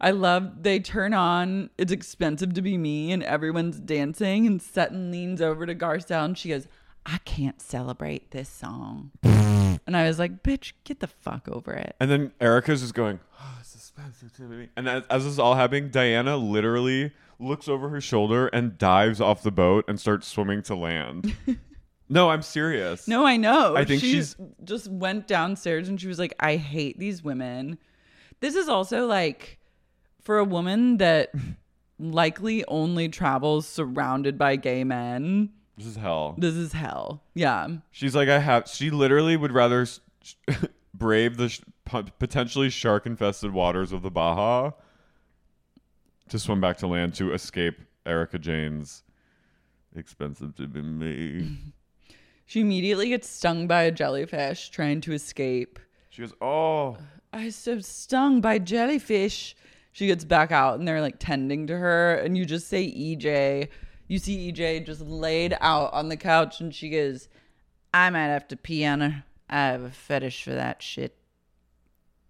[0.00, 5.10] I love they turn on It's Expensive to Be Me and everyone's dancing and Sutton
[5.10, 6.68] leans over to Garcelle and she goes,
[7.06, 9.10] I can't celebrate this song.
[9.22, 11.94] and I was like, bitch, get the fuck over it.
[12.00, 14.68] And then Erica's just going, oh, it's expensive to me.
[14.76, 19.20] And as, as this is all happening, Diana literally looks over her shoulder and dives
[19.20, 21.34] off the boat and starts swimming to land.
[22.08, 23.06] no, I'm serious.
[23.06, 23.76] No, I know.
[23.76, 27.76] I think She she's- just went downstairs and she was like, I hate these women.
[28.40, 29.58] This is also like
[30.22, 31.32] for a woman that
[31.98, 35.50] likely only travels surrounded by gay men.
[35.76, 36.34] This is hell.
[36.38, 37.22] This is hell.
[37.34, 37.68] Yeah.
[37.90, 38.68] She's like, I have.
[38.68, 40.00] She literally would rather s-
[40.94, 41.60] brave the sh-
[42.18, 44.70] potentially shark infested waters of the Baja
[46.28, 49.02] to swim back to land to escape Erica Jayne's
[49.96, 51.56] expensive to be me.
[52.46, 55.78] She immediately gets stung by a jellyfish trying to escape.
[56.10, 56.98] She goes, Oh,
[57.32, 59.56] I so stung by jellyfish.
[59.92, 62.16] She gets back out and they're like tending to her.
[62.16, 63.68] And you just say EJ.
[64.06, 67.28] You see EJ just laid out on the couch and she goes,
[67.92, 69.24] I might have to pee on her.
[69.48, 71.16] I have a fetish for that shit.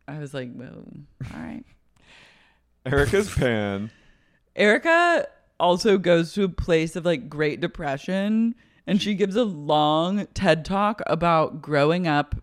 [0.07, 0.85] I was like, well,
[1.33, 1.64] all right.
[2.87, 3.91] Erica's pan.
[4.55, 5.27] Erica
[5.59, 8.55] also goes to a place of like Great Depression
[8.87, 12.37] and she gives a long TED talk about growing up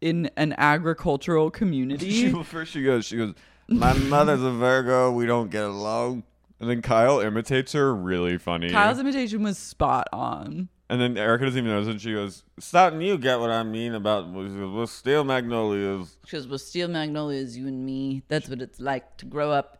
[0.00, 2.10] in an agricultural community.
[2.10, 3.34] She, first she goes, she goes,
[3.68, 5.10] my mother's a Virgo.
[5.10, 6.24] We don't get along.
[6.60, 8.70] And then Kyle imitates her really funny.
[8.70, 10.68] Kyle's imitation was spot on.
[10.88, 13.62] and then Erica doesn't even notice, and she goes, Stop, and you get what I
[13.64, 16.16] mean about what steel magnolias.
[16.26, 18.22] She goes, Well, steel magnolias, you and me.
[18.28, 19.78] That's what it's like to grow up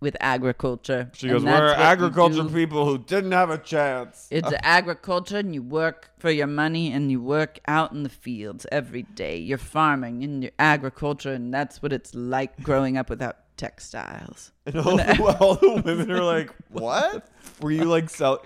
[0.00, 1.10] with agriculture.
[1.14, 2.48] She goes, We're agriculture do.
[2.50, 4.28] people who didn't have a chance.
[4.30, 8.66] It's agriculture, and you work for your money, and you work out in the fields
[8.70, 9.38] every day.
[9.38, 14.52] You're farming and you're agriculture, and that's what it's like growing up without textiles.
[14.66, 17.28] and all, the, all the women are like, What?
[17.60, 18.44] Were you like sell?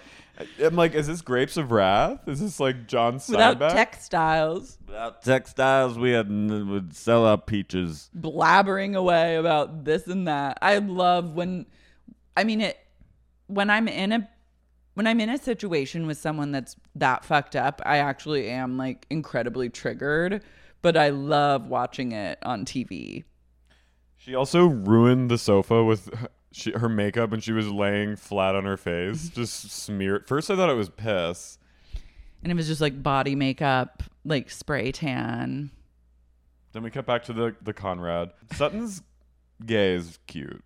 [0.63, 2.27] I'm like, is this Grapes of Wrath?
[2.27, 8.09] Is this like John Without textiles, Without textiles, we had would sell out peaches.
[8.19, 10.59] blabbering away about this and that.
[10.63, 11.67] I love when,
[12.37, 12.79] I mean it.
[13.49, 14.29] When I'm in a,
[14.95, 19.07] when I'm in a situation with someone that's that fucked up, I actually am like
[19.11, 20.43] incredibly triggered.
[20.83, 23.25] But I love watching it on TV.
[24.21, 28.55] She also ruined the sofa with her, she, her makeup, and she was laying flat
[28.55, 30.29] on her face, just smeared.
[30.29, 31.57] First, I thought it was piss.
[32.43, 35.71] and it was just like body makeup, like spray tan.
[36.73, 38.33] Then we cut back to the the Conrad.
[38.53, 39.03] Sutton's
[39.65, 40.63] gay is cute.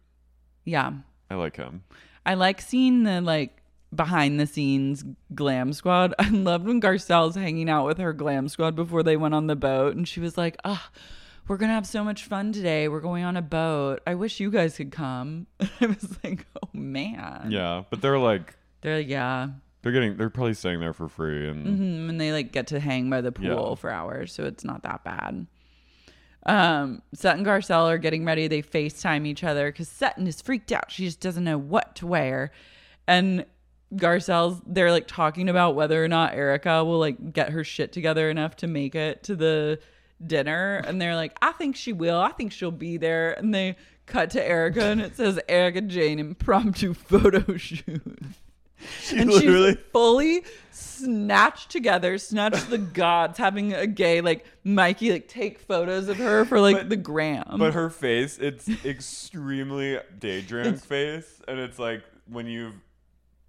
[0.64, 0.92] Yeah,
[1.30, 1.84] I like him.
[2.26, 3.62] I like seeing the like
[3.94, 6.12] behind the scenes glam squad.
[6.18, 9.54] I loved when Garcelle's hanging out with her glam squad before they went on the
[9.54, 10.90] boat, and she was like, "Ah,
[11.48, 12.88] we're gonna have so much fun today.
[12.88, 14.00] We're going on a boat.
[14.06, 15.46] I wish you guys could come."
[15.80, 19.48] I was like, "Oh man." Yeah, but they're like They're like, yeah.
[19.82, 22.80] they're getting they're probably staying there for free, and hmm And they like get to
[22.80, 23.74] hang by the pool Yeah.
[23.76, 25.46] for hours, so it's not that bad.
[26.46, 28.48] Um, Sutton and Garcelle are getting ready.
[28.48, 30.90] They FaceTime each other because Sutton is freaked out.
[30.90, 32.50] She just doesn't know what to wear.
[33.06, 33.46] And
[33.94, 38.28] Garcelle's they're like talking about whether or not Erica will like get her shit together
[38.28, 39.78] enough to make it to the
[40.24, 40.76] dinner.
[40.86, 42.18] And they're like, I think she will.
[42.18, 43.32] I think she'll be there.
[43.32, 48.02] And they cut to Erica and it says Erica Jayne impromptu photo shoot.
[49.14, 55.28] and literally- she's fully snatched together, snatched the gods, having a gay like Mikey like
[55.28, 57.56] take photos of her for like But- the gram.
[57.58, 62.74] But her face, it's extremely day drunk face, and it's like when you've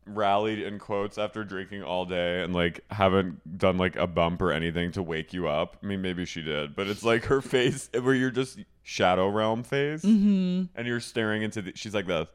[0.07, 4.51] rallied in quotes after drinking all day and like haven't done like a bump or
[4.51, 5.77] anything to wake you up.
[5.81, 9.63] I mean, maybe she did, but it's like her face where you're just shadow realm
[9.63, 10.69] face, Mhm.
[10.75, 11.71] and you're staring into the.
[11.75, 12.27] She's like this.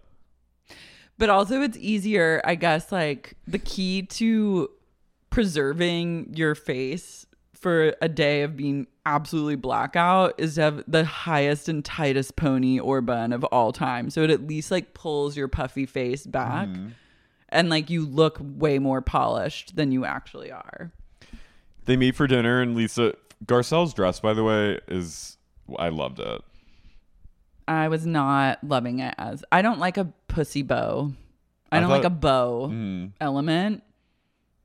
[1.18, 4.70] but also it's easier, I guess, like the key to
[5.28, 11.68] preserving your face for a day of being absolutely blackout is to have the highest
[11.68, 14.10] and tightest pony or bun of all time.
[14.10, 16.68] So it at least like pulls your puffy face back
[17.50, 20.92] and like you look way more polished than you actually are.
[21.84, 25.36] They meet for dinner, and Lisa Garcelle's dress, by the way, is
[25.78, 26.42] I loved it.
[27.68, 31.12] I was not loving it as I don't like a pussy bow.
[31.70, 33.12] I, I don't like a bow Mhm.
[33.20, 33.82] element,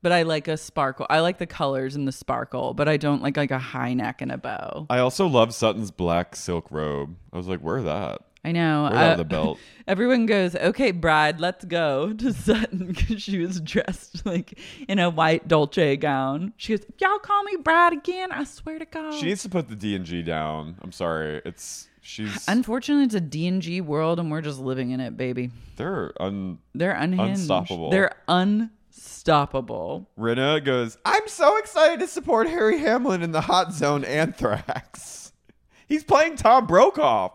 [0.02, 1.06] but I like a sparkle.
[1.08, 4.20] I like the colors and the sparkle, but I don't like like a high neck
[4.20, 4.86] and a bow.
[4.90, 7.16] I also love Sutton's black silk robe.
[7.32, 8.22] I was like, wear that.
[8.46, 8.88] I know.
[8.90, 9.58] That uh, the belt.
[9.88, 15.10] Everyone goes, "Okay, Bride, let's go to Sutton" because she was dressed like in a
[15.10, 16.52] white Dolce gown.
[16.56, 19.48] She goes, "If y'all call me Bride again, I swear to God." She needs to
[19.48, 20.76] put the D and G down.
[20.80, 21.42] I'm sorry.
[21.44, 25.50] It's she's Unfortunately, it's a D&G world and we're just living in it, baby.
[25.76, 27.40] they're un They're unhinged.
[27.40, 27.90] Unstoppable.
[27.90, 30.08] They're unstoppable.
[30.18, 35.32] Rinna goes, I'm so excited to support Harry Hamlin in the Hot Zone Anthrax.
[35.88, 37.30] He's playing Tom Brokaw.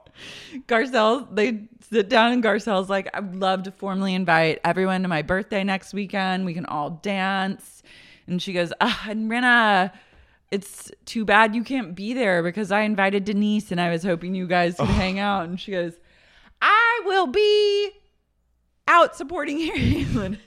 [0.67, 5.21] Garcelle, they sit down and Garcelle's like, I'd love to formally invite everyone to my
[5.21, 6.45] birthday next weekend.
[6.45, 7.83] We can all dance.
[8.27, 9.91] And she goes, ah, and Rinna,
[10.51, 14.35] it's too bad you can't be there because I invited Denise and I was hoping
[14.35, 15.45] you guys could hang out.
[15.45, 15.93] And she goes,
[16.61, 17.91] I will be
[18.87, 20.37] out supporting Harry at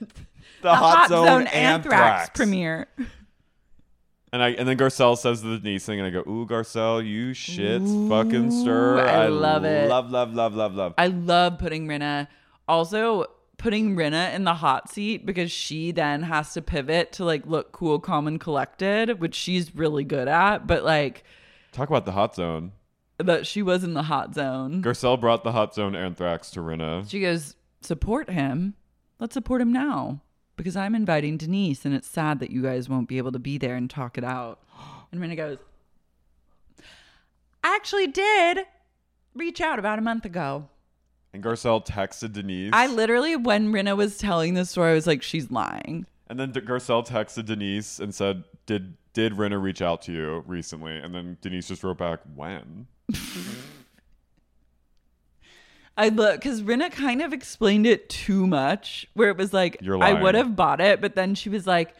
[0.62, 2.30] The Hot Zone Anthrax.
[2.34, 2.86] premiere.
[4.34, 7.30] And I and then Garcelle says the Denise thing, and I go, Ooh, Garcelle, you
[7.30, 8.98] shits fucking stir.
[8.98, 9.88] I love it.
[9.88, 10.94] Love, love, love, love, love.
[10.98, 12.26] I love putting Rinna.
[12.66, 13.26] Also,
[13.58, 17.70] putting Rinna in the hot seat because she then has to pivot to like look
[17.70, 20.66] cool, calm, and collected, which she's really good at.
[20.66, 21.22] But like
[21.70, 22.72] Talk about the Hot Zone.
[23.18, 24.82] that she was in the hot zone.
[24.82, 27.08] Garcelle brought the Hot Zone Anthrax to Rinna.
[27.08, 28.74] She goes, support him.
[29.20, 30.22] Let's support him now
[30.56, 33.58] because I'm inviting Denise, and it's sad that you guys won't be able to be
[33.58, 34.60] there and talk it out.
[35.12, 35.58] And Rinna goes,
[37.62, 38.66] I actually did
[39.36, 40.68] reach out about a month ago.
[41.32, 42.70] And Garcelle texted Denise.
[42.72, 46.06] I literally, when Rinna was telling this story, I was like, she's lying.
[46.26, 50.96] And then Garcelle texted Denise and said, "Did did Rinna reach out to you recently?"
[50.96, 52.86] And then Denise just wrote back, "When?"
[55.96, 60.02] I look because Rinna kind of explained it too much, where it was like, You're
[60.02, 61.94] I would have bought it, but then she was like,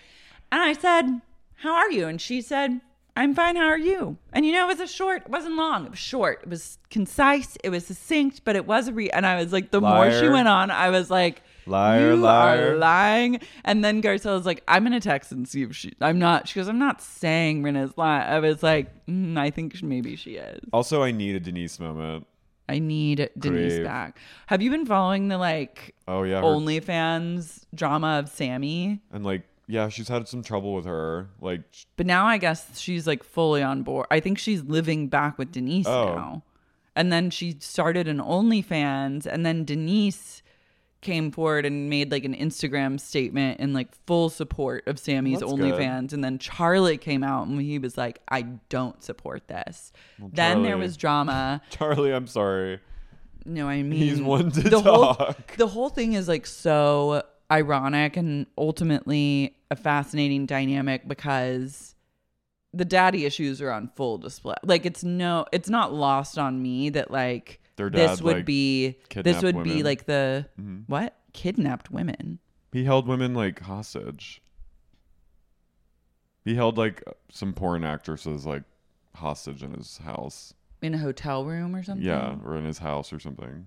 [0.50, 1.20] and I said,
[1.56, 2.06] How are you?
[2.08, 2.80] And she said,
[3.16, 3.54] I'm fine.
[3.54, 4.16] How are you?
[4.32, 5.84] And you know, it was a short, it wasn't long.
[5.86, 6.40] It was short.
[6.42, 7.56] It was concise.
[7.62, 9.08] It was succinct, but it was a re.
[9.10, 12.74] And I was like, the more she went on, I was like, Liar, you liar.
[12.74, 13.40] are lying.
[13.64, 15.94] And then Garcelle was like, I'm gonna text and see if she.
[16.00, 16.48] I'm not.
[16.48, 18.28] She goes, I'm not saying Rinna's lying.
[18.28, 20.60] I was like, mm, I think maybe she is.
[20.72, 22.26] Also, I need a Denise moment.
[22.68, 23.84] I need Denise Crave.
[23.84, 24.18] back.
[24.46, 29.00] Have you been following the like Oh yeah, her- OnlyFans drama of Sami?
[29.12, 31.28] and like yeah, she's had some trouble with her.
[31.40, 31.62] Like
[31.96, 34.06] But now I guess she's like fully on board.
[34.10, 36.14] I think she's living back with Denise Oh.
[36.14, 36.42] now.
[36.96, 40.42] And then she started an OnlyFans, and then Denise
[41.04, 45.52] came forward and made like an Instagram statement in like full support of Sami's That's
[45.52, 46.12] OnlyFans.
[46.12, 49.92] And then Charlie came out and he was like, I don't support this.
[50.18, 51.62] Well, then there was drama.
[51.70, 52.80] Charlie, I'm sorry.
[53.46, 55.56] No, I mean He's one to the Whole, talk.
[55.58, 57.22] the whole thing is like so
[57.52, 61.94] ironic and ultimately a fascinating dynamic because
[62.72, 64.54] the daddy issues are on full display.
[64.64, 68.90] Like it's no, it's not lost on me that like Their this would like, be
[68.90, 69.84] this kidnapped would be women.
[69.84, 70.84] like the Mhm.
[70.86, 72.38] what kidnapped women.
[72.72, 74.40] He held women like hostage.
[76.44, 78.62] He held like some porn actresses like
[79.14, 80.54] hostage in his house.
[80.82, 82.04] In a hotel room or something?
[82.06, 83.66] Yeah, or in his house or something.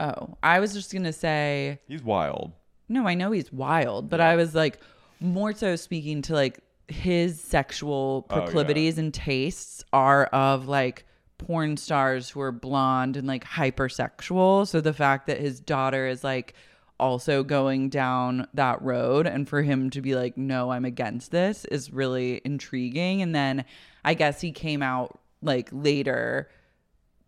[0.00, 2.52] Oh, I was just gonna say He's wild.
[2.88, 4.80] No, I know he's wild, but I was like
[5.20, 6.58] more so speaking to like
[6.88, 8.40] his sexual Oh, yeah.
[8.42, 11.06] proclivities and tastes are of like
[11.40, 14.66] porn stars who are blonde and like hypersexual.
[14.66, 16.54] So the fact that his daughter is like
[16.98, 21.64] also going down that road and for him to be like no, I'm against this
[21.64, 23.64] is really intriguing and then
[24.04, 26.50] I guess he came out like later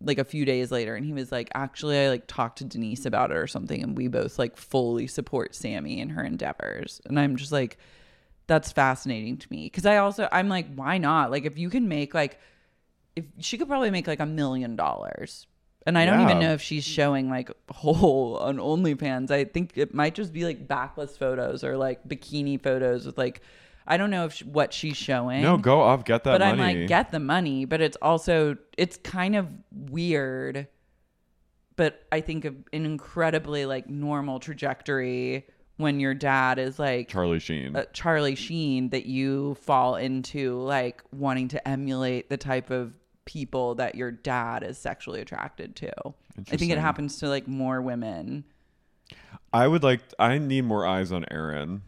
[0.05, 3.07] like a few days later and he was like actually I like talked to Denise
[3.07, 7.01] about it or something and we both like fully support Sami in her endeavors.
[7.07, 7.79] And I'm just like
[8.47, 11.31] that's fascinating to me cuz I also I'm like why not?
[11.31, 12.39] Like if you can make like
[13.17, 15.47] if she could probably make like a million dollars.
[15.85, 19.33] And I don't even know if she's showing like whole on OnlyFans.
[19.33, 23.41] I think it might just be like backless photos or like bikini photos with like
[23.85, 25.43] I don't know if sh what she's showing.
[25.43, 27.65] No, go off, get that but I'm like, get the money.
[27.65, 30.69] But it's also it's kind of weird.
[31.75, 35.47] But I think of an incredibly like normal trajectory
[35.79, 37.75] when your dad is like Charlie Sheen.
[37.75, 42.93] uh, Charlie Sheen that you fall into like wanting to emulate the type of
[43.25, 45.93] people that your dad is sexually attracted to.
[46.51, 48.45] I think it happens to like more women.
[49.53, 50.01] I would like.
[50.19, 51.83] I need more eyes on Aaron.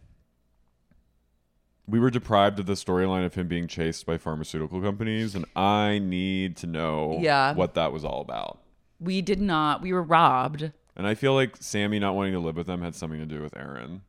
[1.86, 5.98] We were deprived of the storyline of him being chased by pharmaceutical companies, and I
[5.98, 7.52] need to know Yeah.
[7.54, 8.58] what that was all about.
[9.00, 9.82] We did not.
[9.82, 10.72] We were robbed.
[10.96, 13.42] And I feel like Sami not wanting to live with them had something to do
[13.42, 14.02] with Aaron.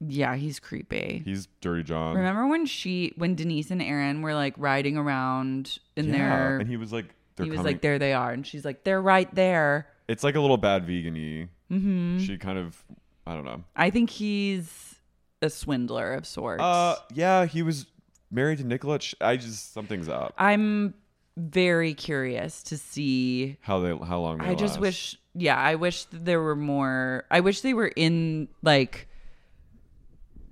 [0.00, 1.22] Yeah, he's creepy.
[1.24, 2.14] He's Dirty John.
[2.16, 6.68] Remember when she, when Denise and Aaron were like riding around in Yeah, their, and
[6.68, 9.02] he was like, they're he was coming- like, there they are, and she's like, they're
[9.02, 9.88] right there.
[10.08, 11.48] It's like a little bad vegan-y.
[11.68, 12.82] hmm She kind of,
[13.26, 13.64] I don't know.
[13.76, 14.94] I think he's
[15.42, 16.62] a swindler of sorts.
[16.62, 17.86] Uh, yeah, he was
[18.30, 18.98] married to.
[19.00, 20.32] Sh- I just something's up.
[20.38, 20.94] I'm
[21.36, 23.56] very curious to see.
[23.60, 24.38] How they, how long?
[24.38, 27.24] They I just wish, yeah, I wish there were more.
[27.30, 29.07] I wish they were in like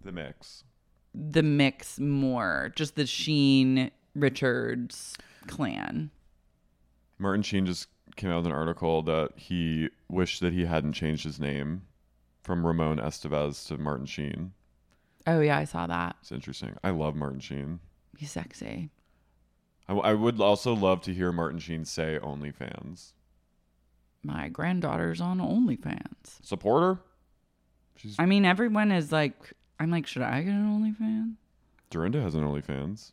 [0.07, 0.65] the mix.
[1.15, 2.73] the mix more.
[2.77, 5.15] Just the Sheen Richards
[5.47, 6.11] clan.
[7.19, 11.25] Martin Sheen just came out with an article that he wished that he hadn't changed
[11.25, 11.83] his name
[12.43, 14.53] from Ramon Estevez to Martin Sheen.
[15.27, 16.17] Oh yeah, I saw that.
[16.21, 16.77] It's interesting.
[16.85, 17.81] I love Martin Sheen.
[18.17, 18.91] He's sexy.
[19.89, 23.13] I, I would also love to hear Martin Sheen say OnlyFans.
[24.23, 26.43] My granddaughter's on OnlyFans.
[26.43, 26.99] Support her?
[27.97, 31.35] She's I mean, everyone is like, I'm like, should I get an OnlyFans?
[31.91, 33.13] Dorinda has an OnlyFans.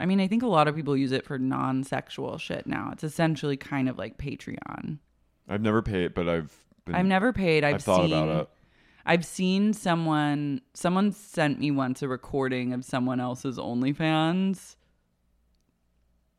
[0.00, 2.90] I mean, I think a lot of people use it for non-sexual shit now.
[2.92, 4.98] It's essentially kind of like Patreon.
[5.48, 6.52] I've never paid, but I've
[6.84, 7.64] been, I've never paid.
[7.64, 8.48] I've, I've thought seen, about it.
[9.06, 10.62] I've seen someone.
[10.72, 14.76] Someone sent me once a recording of someone else's OnlyFans,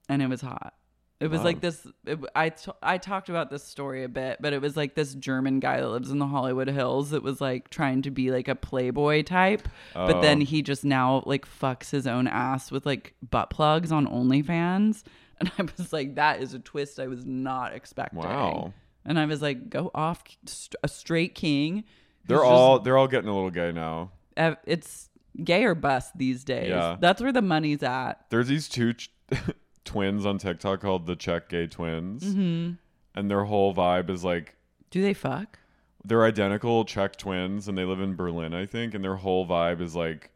[0.09, 0.73] and it was hot.
[1.21, 1.45] It was Wow.
[1.45, 1.87] like this.
[2.05, 5.13] It, I t- I talked about this story a bit, but it was like this
[5.15, 8.49] German guy that lives in the Hollywood Hills that was like trying to be like
[8.49, 10.45] a playboy type, but then Oh.
[10.45, 15.03] he just now like fucks his own ass with like butt plugs on OnlyFans,
[15.39, 18.19] and I was like, that is a twist I was not expecting.
[18.19, 18.73] Wow.
[19.05, 21.85] And I was like, go off, st- a straight king.
[22.27, 24.11] They're just- all they're all getting a little gay now.
[24.35, 25.09] it's
[25.43, 26.69] gay or bust these days.
[26.69, 26.97] Yeah.
[26.99, 28.25] That's where the money's at.
[28.31, 29.11] There's these two ch-
[29.85, 32.71] twins on TikTok called the Czech Gay Twins, Mm-hmm.
[33.15, 34.55] and their whole vibe is like
[34.91, 35.59] Do they fuck?
[36.03, 39.81] they're identical Czech twins, and they live in Berlin, I think, and their whole vibe
[39.81, 40.29] is like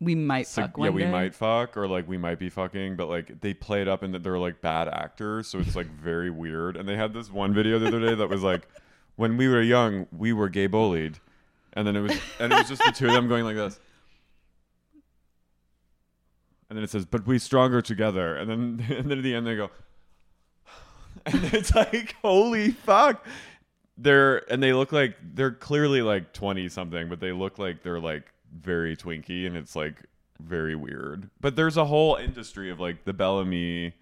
[0.00, 1.10] We might So, fuck yeah, we day.
[1.10, 4.12] might fuck or like we might be fucking, but like they play it up and
[4.14, 6.76] that they're like bad actors, so it's like very weird.
[6.76, 8.68] And they had this one video the other day that was like,
[9.16, 11.18] when we were young, we were gay bullied,
[11.74, 13.78] and then it was and it was just the two of them going like this,
[16.72, 19.46] and then it says, but we stronger together, and then and then at the end
[19.46, 19.70] they go,
[21.26, 23.26] and it's like holy fuck.
[23.98, 28.00] They're and they look like they're clearly like twenty something, but they look like they're
[28.00, 28.24] like
[28.58, 30.06] very twinky, and it's like
[30.40, 31.28] very weird.
[31.42, 33.92] But there's a whole industry of like the Bellamy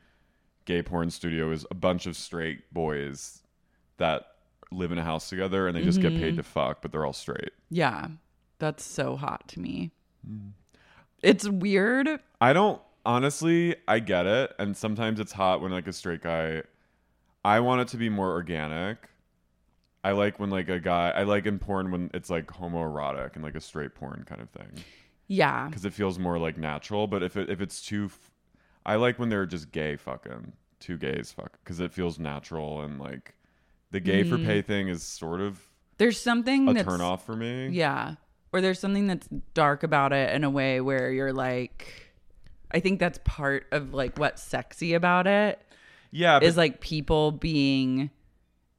[0.65, 3.43] gay porn studio is a bunch of straight boys
[3.97, 4.27] that
[4.71, 7.13] live in a house together and they just get paid to fuck, but they're all
[7.13, 7.51] straight.
[7.69, 8.07] Yeah.
[8.61, 9.91] That's so hot to me.
[10.25, 10.53] Mm.
[11.23, 12.21] It's weird.
[12.41, 16.63] I don't honestly, I get it, and sometimes it's hot when like a straight guy.
[17.45, 19.09] I want it to be more organic.
[20.03, 21.11] I like when like a guy.
[21.11, 24.49] I like in porn when it's like homoerotic and like a straight porn kind of
[24.51, 24.83] thing
[25.29, 25.67] Yeah.
[25.69, 27.07] because it feels more like natural.
[27.07, 28.31] But if it if it's too, f-
[28.87, 32.99] I like when they're just gay fucking two gays fuck because it feels natural and
[32.99, 33.35] like
[33.91, 34.67] the gay for pay mm.
[34.67, 35.61] thing is sort of
[35.99, 37.69] There's something a that's turn off for me.
[37.69, 38.15] Yeah.
[38.53, 42.11] Or there's something that's dark about it in a way where you're like
[42.71, 45.61] I think that's part of like what's sexy about it
[46.13, 48.11] yeah, is like people being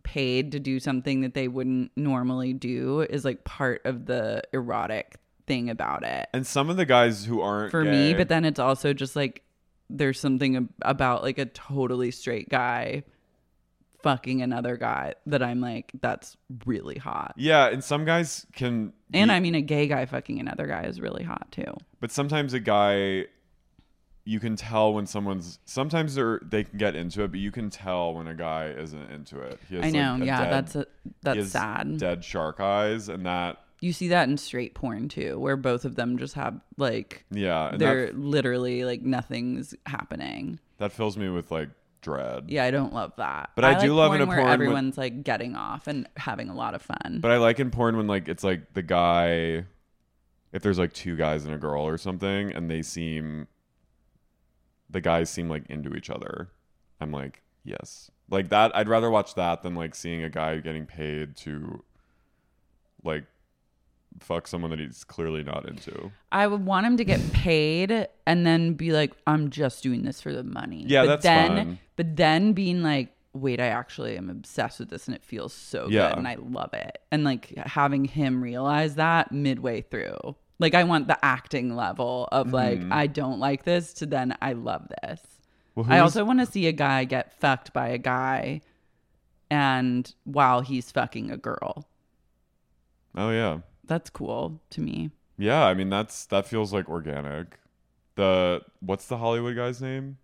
[0.03, 5.15] paid to do something that they wouldn't normally do is like part of the erotic
[5.48, 6.27] thing about it.
[6.34, 9.43] and some of the guys who aren't for me, but then it's also just like
[9.89, 13.03] there's something ab- about like a totally straight guy
[14.03, 17.34] fucking another guy that I'm like that's really hot.
[17.38, 20.84] yeah, and some guys can And be- I mean a gay guy fucking another guy
[20.84, 21.73] is really hot too.
[21.99, 23.26] But sometimes a guy
[24.23, 27.69] you can tell when someone's sometimes they're they can get into it, but you can
[27.69, 29.60] tell when a guy isn't into it.
[29.68, 30.15] He has, I know.
[30.19, 31.98] like, yeah, dead- that's a, he that's has sad.
[31.98, 35.95] Dead shark eyes, and that You see that in straight porn too, where both of
[35.95, 40.60] them just have like yeah, they're that, literally like nothing's happening.
[40.78, 41.69] that fills me with like
[42.02, 42.45] dread.
[42.49, 43.52] Yeah, I don't love that.
[43.56, 46.07] But I do like love in a where porn when- everyone's like getting off and
[46.18, 47.19] having a lot of fun.
[47.22, 49.65] But I like in porn when like it's like the guy,
[50.52, 53.48] if there's like two guys and a girl or something, and they seem,
[54.90, 56.49] the guys seem like into each other.
[56.99, 58.76] I'm like, yes, like that.
[58.76, 61.84] I'd rather watch that than like seeing a guy getting paid to,
[63.03, 63.26] like,
[64.19, 66.11] fuck someone that he's clearly not into.
[66.31, 70.21] I would want him to get paid and then be like, I'm just doing this
[70.21, 70.83] for the money.
[70.88, 71.79] Yeah, but that's then, fine.
[71.95, 75.88] But then being like, wait, I actually am obsessed with this and it feels so
[75.89, 76.09] Yeah.
[76.09, 76.97] good and I love it.
[77.11, 80.35] And like having him realize that midway through.
[80.59, 82.91] Like I want the acting level of like, Mhm.
[82.91, 85.21] I don't like this to then I love this.
[85.73, 88.61] Well, I also want to see a guy get fucked by a guy
[89.49, 91.88] and while he's fucking a girl.
[93.15, 95.12] Oh yeah, That's cool to me.
[95.38, 95.66] yeah.
[95.66, 97.58] I mean that's that feels like organic.
[98.16, 100.18] The what's the Hollywood guy's name?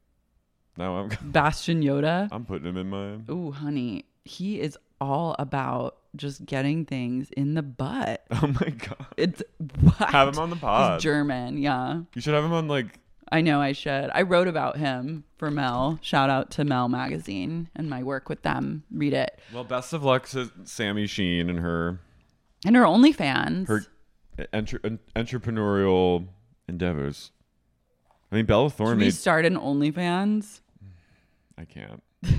[0.77, 2.27] No, I'm Bastian Yotta.
[2.31, 3.33] I'm putting him in my.
[3.33, 8.25] Ooh, honey, he is all about just getting things in the butt.
[8.31, 9.05] Oh my god.
[9.17, 9.41] It's
[9.81, 10.09] what?
[10.09, 10.93] Have him on the pod.
[10.95, 12.01] He's German, yeah.
[12.13, 12.99] You should have him on like
[13.31, 14.09] I know I should.
[14.13, 15.99] I wrote about him for Mel.
[16.01, 18.83] Shout out to Mel Magazine and my work with them.
[18.91, 19.37] Read it.
[19.53, 21.99] Well, best of luck to Sami Sheen and her
[22.65, 23.67] And her OnlyFans.
[23.67, 23.85] her
[24.53, 24.79] entre-
[25.15, 26.27] entrepreneurial
[26.67, 27.31] endeavors.
[28.31, 29.13] I mean, Bella Should Thorne we made.
[29.13, 30.59] start an OnlyFans?
[31.57, 32.03] I can't.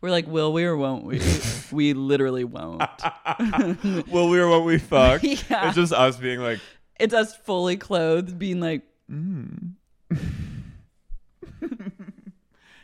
[0.00, 1.20] We're like, will we or won't we?
[1.72, 2.82] we literally won't.
[4.08, 5.22] well, we were what we fuck.
[5.22, 5.66] Yeah.
[5.68, 6.60] It's just us being like,
[6.98, 9.54] It's us fully clothed, being like, hmm.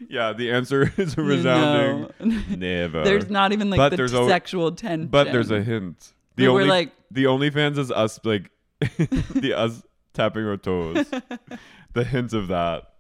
[0.09, 0.33] yeah.
[0.33, 1.27] The answer is a No.
[1.27, 3.05] resounding never.
[3.05, 5.09] There's not even like But the there's sexual tension.
[5.09, 6.13] But there's a hint.
[6.37, 8.51] The we're only like- the OnlyFans is us like
[8.81, 9.83] the us
[10.13, 11.07] tapping our toes.
[11.93, 12.95] the hint of that.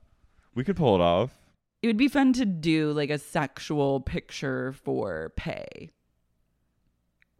[0.54, 1.30] We could pull it off.
[1.82, 5.90] It would be fun to do like a sexual picture for pay.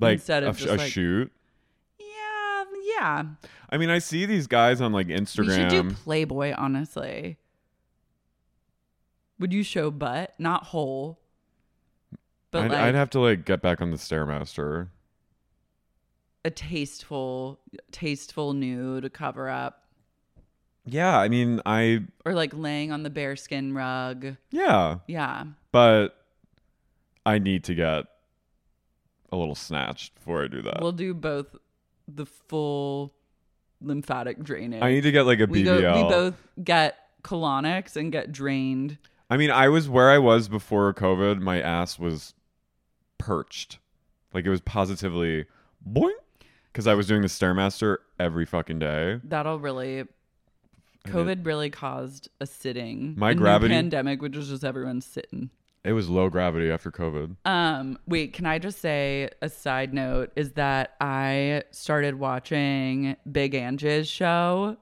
[0.00, 1.32] Like Instead of a, just, a like- shoot.
[1.98, 2.64] Yeah,
[2.98, 3.22] yeah.
[3.70, 5.46] I mean, I see these guys on like Instagram.
[5.46, 7.38] We should do Playboy, honestly.
[9.38, 10.34] Would you show butt?
[10.38, 11.20] Not whole.
[12.50, 14.88] But I'd, like I'd have to like get back on the stairmaster.
[16.44, 17.60] A tasteful
[17.90, 19.80] tasteful nude cover up.
[20.86, 24.36] Yeah, I mean, I Or like laying on the bearskin rug.
[24.50, 25.44] yeah, Yeah.
[25.72, 26.10] but
[27.24, 28.04] I need to get
[29.32, 30.80] a little snatched before I do that.
[30.82, 31.56] We'll do both
[32.06, 33.14] the full
[33.80, 34.82] lymphatic drainage.
[34.82, 35.80] I need to get like a we BBL.
[35.80, 38.98] Go, we both get colonics and get drained.
[39.30, 41.40] I mean, I was where I was before COVID.
[41.40, 42.34] My ass was
[43.16, 43.78] perched,
[44.34, 45.46] like it was positively
[45.90, 46.12] boing,
[46.74, 49.20] because I was doing the stairmaster every fucking day.
[49.22, 50.04] That'll really.
[51.06, 53.14] COVID really caused a sitting.
[53.16, 55.50] My a new gravity- pandemic, which was just everyone sitting.
[55.84, 57.36] It was low gravity after COVID.
[57.44, 63.54] Um, wait, can I just say a side note is that I started watching Big
[63.54, 64.78] Angie's show.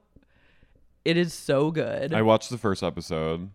[1.05, 2.15] It is so good.
[2.15, 3.51] I watched the first episode.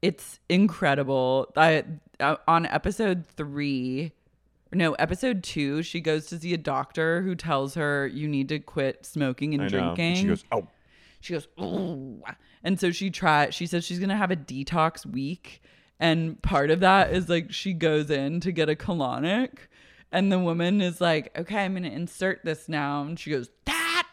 [0.00, 1.52] it's incredible.
[1.56, 1.82] I
[2.20, 4.12] uh, on episode 3
[4.72, 8.58] no, episode 2, she goes to see a doctor who tells her you need to
[8.58, 9.70] quit smoking and I know.
[9.70, 10.06] drinking.
[10.06, 10.66] And she goes, "Oh."
[11.20, 12.22] She goes, "Ooh."
[12.62, 15.62] And so she try she says she's going to have a detox week
[15.98, 19.50] and part of that is like she goes in to get a colonic
[20.12, 23.50] and the woman is like, "Okay, I'm going to insert this now." And she goes,
[23.64, 24.06] "That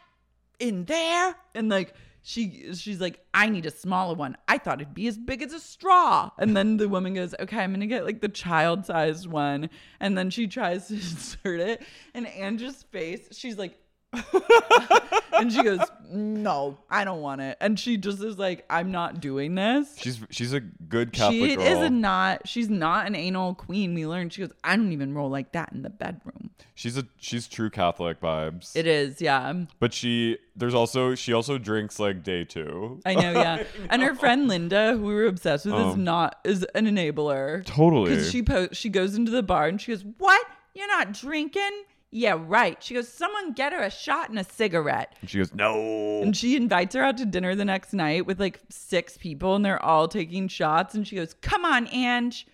[0.60, 1.94] in there?" And like
[2.24, 4.38] she she's like, "I need a smaller one.
[4.48, 7.60] I thought it'd be as big as a straw." And then the woman goes, "Okay,
[7.60, 9.70] I'm to get like the child-sized one."
[10.00, 11.84] And then she tries to insert it
[12.14, 13.78] and Angie's face, she's like
[15.34, 15.80] and she goes,
[16.12, 20.20] "No, I don't want it." And she just is like, "I'm not doing this." She's
[20.30, 21.84] she's a good Catholic she girl.
[21.84, 22.48] is not.
[22.48, 23.94] She's not an anal queen.
[23.94, 24.34] We learned.
[24.34, 27.70] She goes, "I don't even roll like that in the bedroom." she's a she's true
[27.70, 28.76] Catholic vibes.
[28.76, 29.54] It is, yeah.
[29.80, 33.00] But she there's also she also drinks like day two.
[33.06, 33.64] I know, yeah.
[33.90, 37.66] And her friend Linda, who we were obsessed with, is Um, not is an enabler.
[37.66, 38.12] Totally.
[38.12, 40.46] Because she po- she goes into the bar and she goes, "What?
[40.74, 41.84] You're not drinking?"
[42.16, 42.78] Yeah, right.
[42.84, 46.22] She goes, "Someone get her a shot and a cigarette." And she goes, no.
[46.22, 49.66] And she invites her out to dinner the next night with like six people and
[49.66, 50.94] they're all taking shots.
[50.94, 52.46] And she goes, Come on, Ange.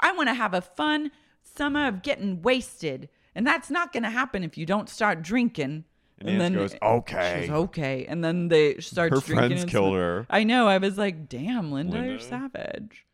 [0.00, 1.10] I want to have a fun
[1.42, 3.10] summer of getting wasted.
[3.34, 5.84] And that's not going to happen if you don't start drinking.
[6.20, 7.40] And, Nance goes, okay.
[7.42, 8.06] She's okay.
[8.06, 9.36] And then they start Her drinking.
[9.36, 10.26] friends and killed sm- her.
[10.30, 10.68] I know.
[10.68, 13.04] I was like, damn, Linda, you're savage.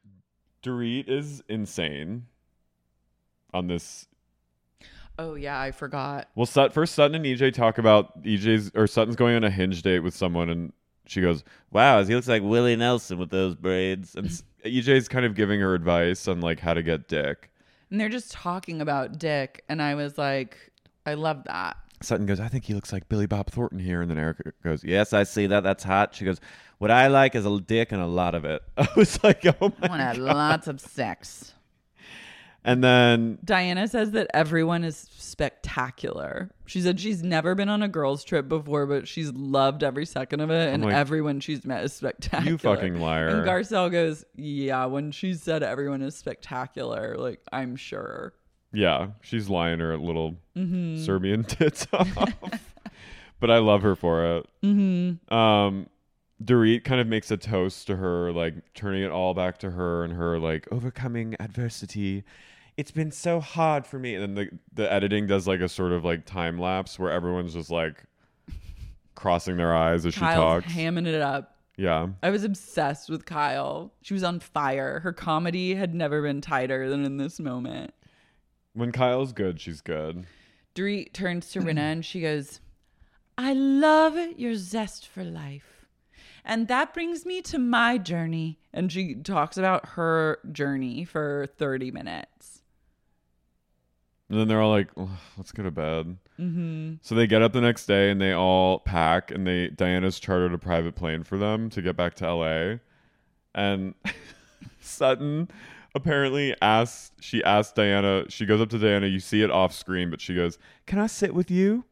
[0.63, 2.27] Dorit is insane
[3.53, 4.07] on this.
[5.21, 6.29] Oh, yeah, I forgot.
[6.35, 9.83] Well, Sut, first Sutton and EJ talk about EJ's or Sutton's going on a hinge
[9.83, 10.73] date with someone, and
[11.07, 14.15] she goes, Wow, he looks like Willie Nelson with those braids.
[14.15, 14.29] and
[14.65, 17.51] EJ's kind of giving her advice on like how to get dick.
[17.91, 19.63] And they're just talking about Dick.
[19.69, 20.57] And I was like,
[21.05, 21.77] I love that.
[22.03, 24.83] Sutton goes, I think he looks like Billy Bob Thornton here, and then Erica goes,
[24.83, 25.65] Yes, I see that.
[25.65, 26.15] That's hot.
[26.15, 26.41] She goes,
[26.79, 28.63] What I like is a dick and a lot of it.
[28.79, 29.89] I was like, Oh I my.
[29.89, 31.53] want to have lots of sex.
[32.65, 36.51] And then Diana says that everyone is spectacular.
[36.67, 40.41] She said she's never been on a girls' trip before, but she's loved every second
[40.41, 42.51] of it, and like, everyone she's met is spectacular.
[42.51, 47.77] "You fucking liar." And Garcelle goes, "Yeah, when she said everyone is spectacular, like I'm
[47.77, 48.35] sure."
[48.73, 51.03] Yeah, she's lying her little Mm-hmm.
[51.03, 52.15] Serbian tits off.
[53.41, 54.47] but I love her for it.
[54.63, 55.35] Mm-hmm.
[55.35, 55.87] Um,
[56.43, 60.05] Dorit kind of makes a toast to her, like turning it all back to her
[60.05, 62.25] and her like overcoming adversity.
[62.81, 64.15] It's been so hard for me.
[64.15, 67.53] And then the the editing does like a sort of like time lapse where everyone's
[67.53, 68.05] just like
[69.15, 70.65] crossing their eyes as she talks.
[70.65, 71.59] Kyle's hamming it up.
[71.77, 72.09] yeah.
[72.23, 73.93] I was obsessed with Kyle.
[74.01, 75.01] She was on fire.
[75.01, 77.93] Her comedy had never been tighter than in this moment.
[78.73, 80.25] When Kyle's good, she's good.
[80.75, 82.61] Dorit turns to Rinna and she goes,
[83.37, 85.87] I love your zest for life.
[86.47, 88.59] And that brings me to my journey.
[88.73, 92.60] And she talks about her journey for 30 minutes.
[94.31, 96.95] And then they're all like, "Ugh, "Let's go to bed." Mm-hmm.
[97.03, 100.55] So they get up the next day and they all pack, and they Diana's chartered
[100.55, 102.77] a private plane for them to get back to LA.
[103.57, 103.95] And
[104.81, 105.51] Sutton
[105.97, 110.11] apparently asked, she asked Diana, she goes up to Diana, you see it off screen,
[110.11, 111.85] but she goes, "Can I sit with you?"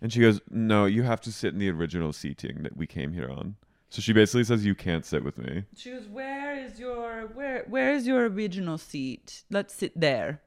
[0.00, 3.12] And she goes, "No, you have to sit in the original seating that we came
[3.12, 3.56] here on."
[3.90, 7.64] So she basically says, "You can't sit with me." She goes, Where is your where
[7.68, 9.44] where is your original seat?
[9.50, 10.40] Let's sit there.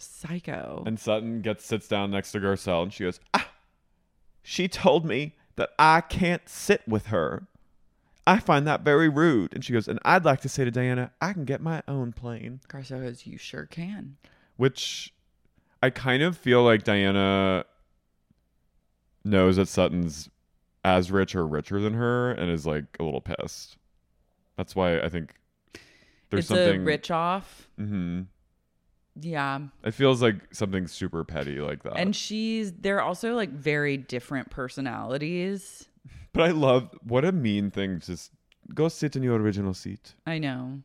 [0.00, 0.82] Psycho.
[0.86, 3.50] And Sutton gets sits down next to Garcelle and she goes, Ah,
[4.42, 7.46] she told me that I can't sit with her.
[8.26, 9.54] I find that very rude.
[9.54, 12.12] And she goes, and I'd like to say to Diana, I can get my own
[12.12, 12.60] plane.
[12.68, 14.16] Garcelle goes, You sure can.
[14.56, 15.12] Which
[15.82, 17.66] I kind of feel like Diana
[19.24, 20.30] knows that Sutton's
[20.84, 23.76] as rich or richer than her and is like a little pissed.
[24.56, 25.34] That's why I think
[26.30, 27.68] there's it's something a rich off.
[27.76, 28.22] hmm
[29.20, 29.60] Yeah.
[29.84, 31.94] It feels like something super petty like that.
[31.96, 35.88] And she's they're also like very different personalities.
[36.32, 38.00] But I love what a mean thing.
[38.00, 38.32] Just
[38.74, 40.14] go sit in your original seat.
[40.26, 40.80] I know.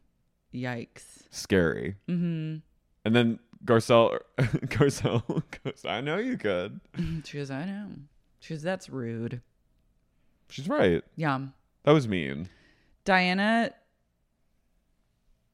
[0.53, 1.23] Yikes.
[1.31, 1.95] Scary.
[2.07, 2.57] Mm-hmm.
[3.05, 6.79] And then Garcelle, Garcelle goes, "I know you could."
[7.25, 7.87] She goes, I know.
[8.39, 9.41] She goes, That's rude.
[10.49, 11.03] She's right.
[11.15, 11.39] Yeah.
[11.83, 12.49] That was mean.
[13.05, 13.71] Diana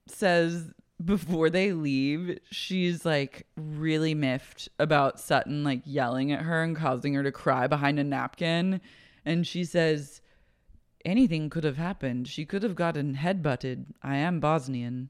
[0.07, 0.71] says
[1.03, 7.13] before they leave, she's like really miffed about Sutton like yelling at her and causing
[7.15, 8.79] her to cry behind a napkin.
[9.25, 10.21] And she says,
[11.03, 12.27] Anything could have happened.
[12.27, 13.85] She could have gotten headbutted.
[14.01, 15.09] I am Bosnian.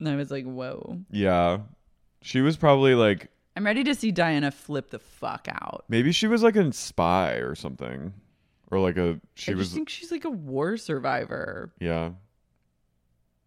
[0.00, 1.00] And I was like, Whoa.
[1.10, 1.58] Yeah,
[2.22, 5.84] she was probably like I'm ready to see Diana flip the fuck out.
[5.88, 8.12] maybe she was like a spy or something,
[8.70, 11.72] or like a she I was just think she's like a war survivor.
[11.78, 12.10] yeah.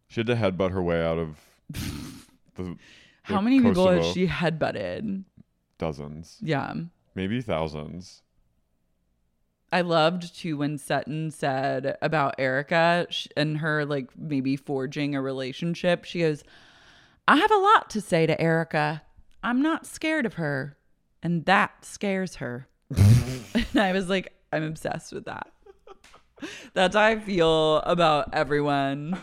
[0.09, 1.37] She had to headbutt her way out of
[1.69, 2.77] the.
[3.23, 5.23] How many people has she headbutted?
[5.77, 6.73] Dozens, Yeah.
[7.13, 8.21] maybe thousands.
[9.71, 16.05] I loved too when Sutton said about Erica and her like maybe forging a relationship.
[16.05, 16.43] She goes,
[17.27, 19.01] I have a lot to say to Erica.
[19.43, 20.77] I'm not scared of her.
[21.21, 22.67] And that scares her.
[22.95, 25.51] and I was like, I'm obsessed with that.
[26.73, 29.19] That's how I feel about everyone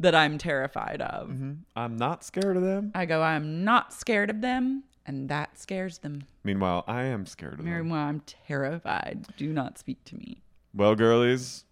[0.00, 1.28] that I'm terrified of.
[1.28, 1.52] Mm-hmm.
[1.76, 2.90] I'm not scared of them.
[2.94, 4.84] I go, I'm not scared of them.
[5.06, 6.22] And that scares them.
[6.44, 7.66] Meanwhile, I am scared of them.
[7.74, 9.26] Meanwhile, I'm terrified.
[9.36, 10.42] Do not speak to me.
[10.74, 11.64] Well, girlies,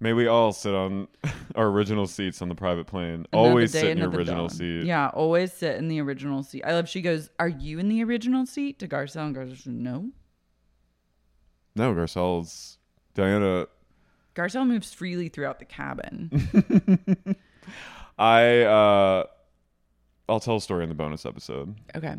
[0.00, 1.08] may we all sit on
[1.54, 3.26] our original seats on the private plane.
[3.32, 4.56] Always Another day, sit in your original dawn.
[4.56, 4.84] seat.
[4.84, 6.62] Yeah, always sit in the original seat.
[6.64, 6.88] I love.
[6.88, 10.10] She goes, "Are you in the original seat?" To Garcelle, and Garcelle goes, "No."
[11.74, 12.78] No, Garcelle's
[13.14, 13.66] Diana.
[14.34, 17.36] Garcelle moves freely throughout the cabin.
[18.18, 19.24] I uh,
[20.28, 21.74] I'll tell a story in the bonus episode.
[21.96, 22.14] okay,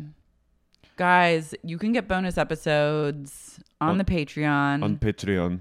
[0.96, 4.82] guys, you can get bonus episodes on, On- the Patreon.
[4.82, 5.60] on Patreon.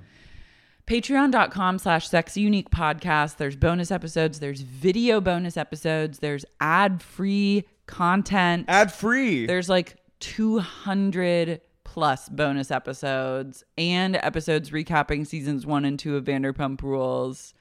[0.88, 8.66] patreon.com slash sex unique podcast there's bonus episodes there's video bonus episodes there's ad-free content
[8.68, 9.46] Ad free.
[9.46, 16.82] there's like 200 plus bonus episodes and episodes recapping seasons one and two of Vanderpump
[16.82, 17.54] Rules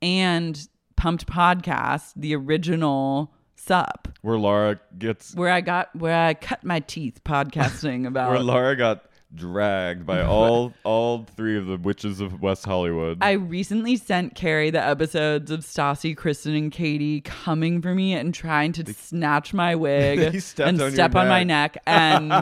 [0.00, 6.64] and Pumped Podcast, the original sup, Where Laura gets where I got where I cut
[6.64, 9.04] my teeth podcasting about where Laura got
[9.34, 13.18] dragged by all all three of the witches of West Hollywood.
[13.20, 18.32] I recently sent Carrie the episodes of Stassi, Kristen, and Katie coming for me and
[18.32, 20.20] trying to snatch my wig
[20.58, 21.74] and on step on my neck.
[21.74, 22.32] neck, and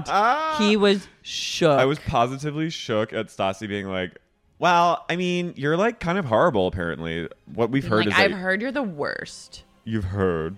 [0.59, 1.79] he was shook.
[1.79, 4.19] I was positively shook at Stassi being like,
[4.63, 6.69] "Well, I mean, you're like kind of horrible.
[6.69, 9.65] Apparently, what we've heard like, is I've that heard you're the worst.
[9.85, 10.55] you've heard,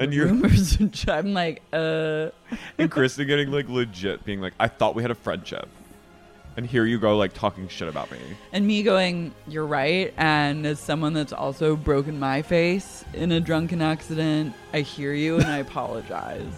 [0.00, 0.78] and you're Rumors.
[0.80, 2.30] and sh- I'm like, uh,
[2.76, 5.68] and Kristen getting like legit being like, I thought we had a friendship,
[6.56, 8.18] and here you go like talking shit about me.
[8.52, 10.12] and me going, you're right.
[10.16, 15.36] And as someone that's also broken my face in a drunken accident, I hear you
[15.36, 16.52] and I apologize.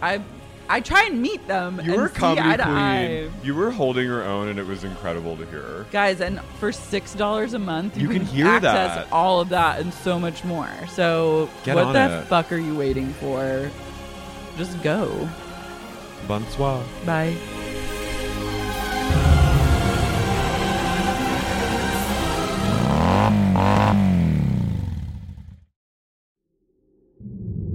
[0.00, 0.22] I
[0.68, 1.80] I try and meet them.
[1.84, 2.74] You and were comedy eye to queen.
[2.76, 3.30] eye.
[3.42, 5.86] You were holding your own, and it was incredible to hear.
[5.92, 9.12] Guys, and for six dollars a month, you, You can hear access that.
[9.12, 10.70] all of that and so much more.
[10.88, 12.24] So Get what the it.
[12.28, 13.70] fuck are you waiting for?
[14.56, 15.28] Just go.
[16.26, 16.82] Bonsoir.
[17.04, 17.36] Bye.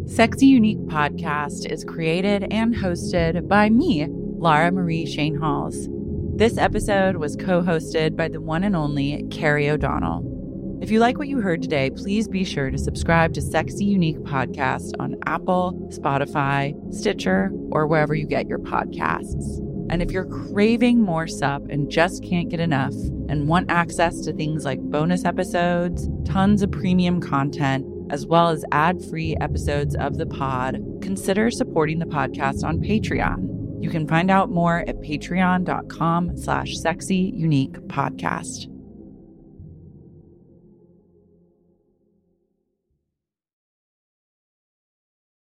[0.09, 5.87] Sexy Unique Podcast is created and hosted by me, Lara Marie Schoenhals.
[6.35, 10.79] This episode was co hosted by the one and only Carrie O'Donnell.
[10.81, 14.17] If you like what you heard today, please be sure to subscribe to Sexy Unique
[14.21, 19.59] Podcast on Apple, Spotify, Stitcher, or wherever you get your podcasts.
[19.91, 22.95] And if you're craving more sup and just can't get enough
[23.29, 28.65] and want access to things like bonus episodes, tons of premium content, as well as
[28.71, 33.83] ad-free episodes of the pod, consider supporting the podcast on Patreon.
[33.83, 38.67] You can find out more at patreon.com slash sexy unique podcast.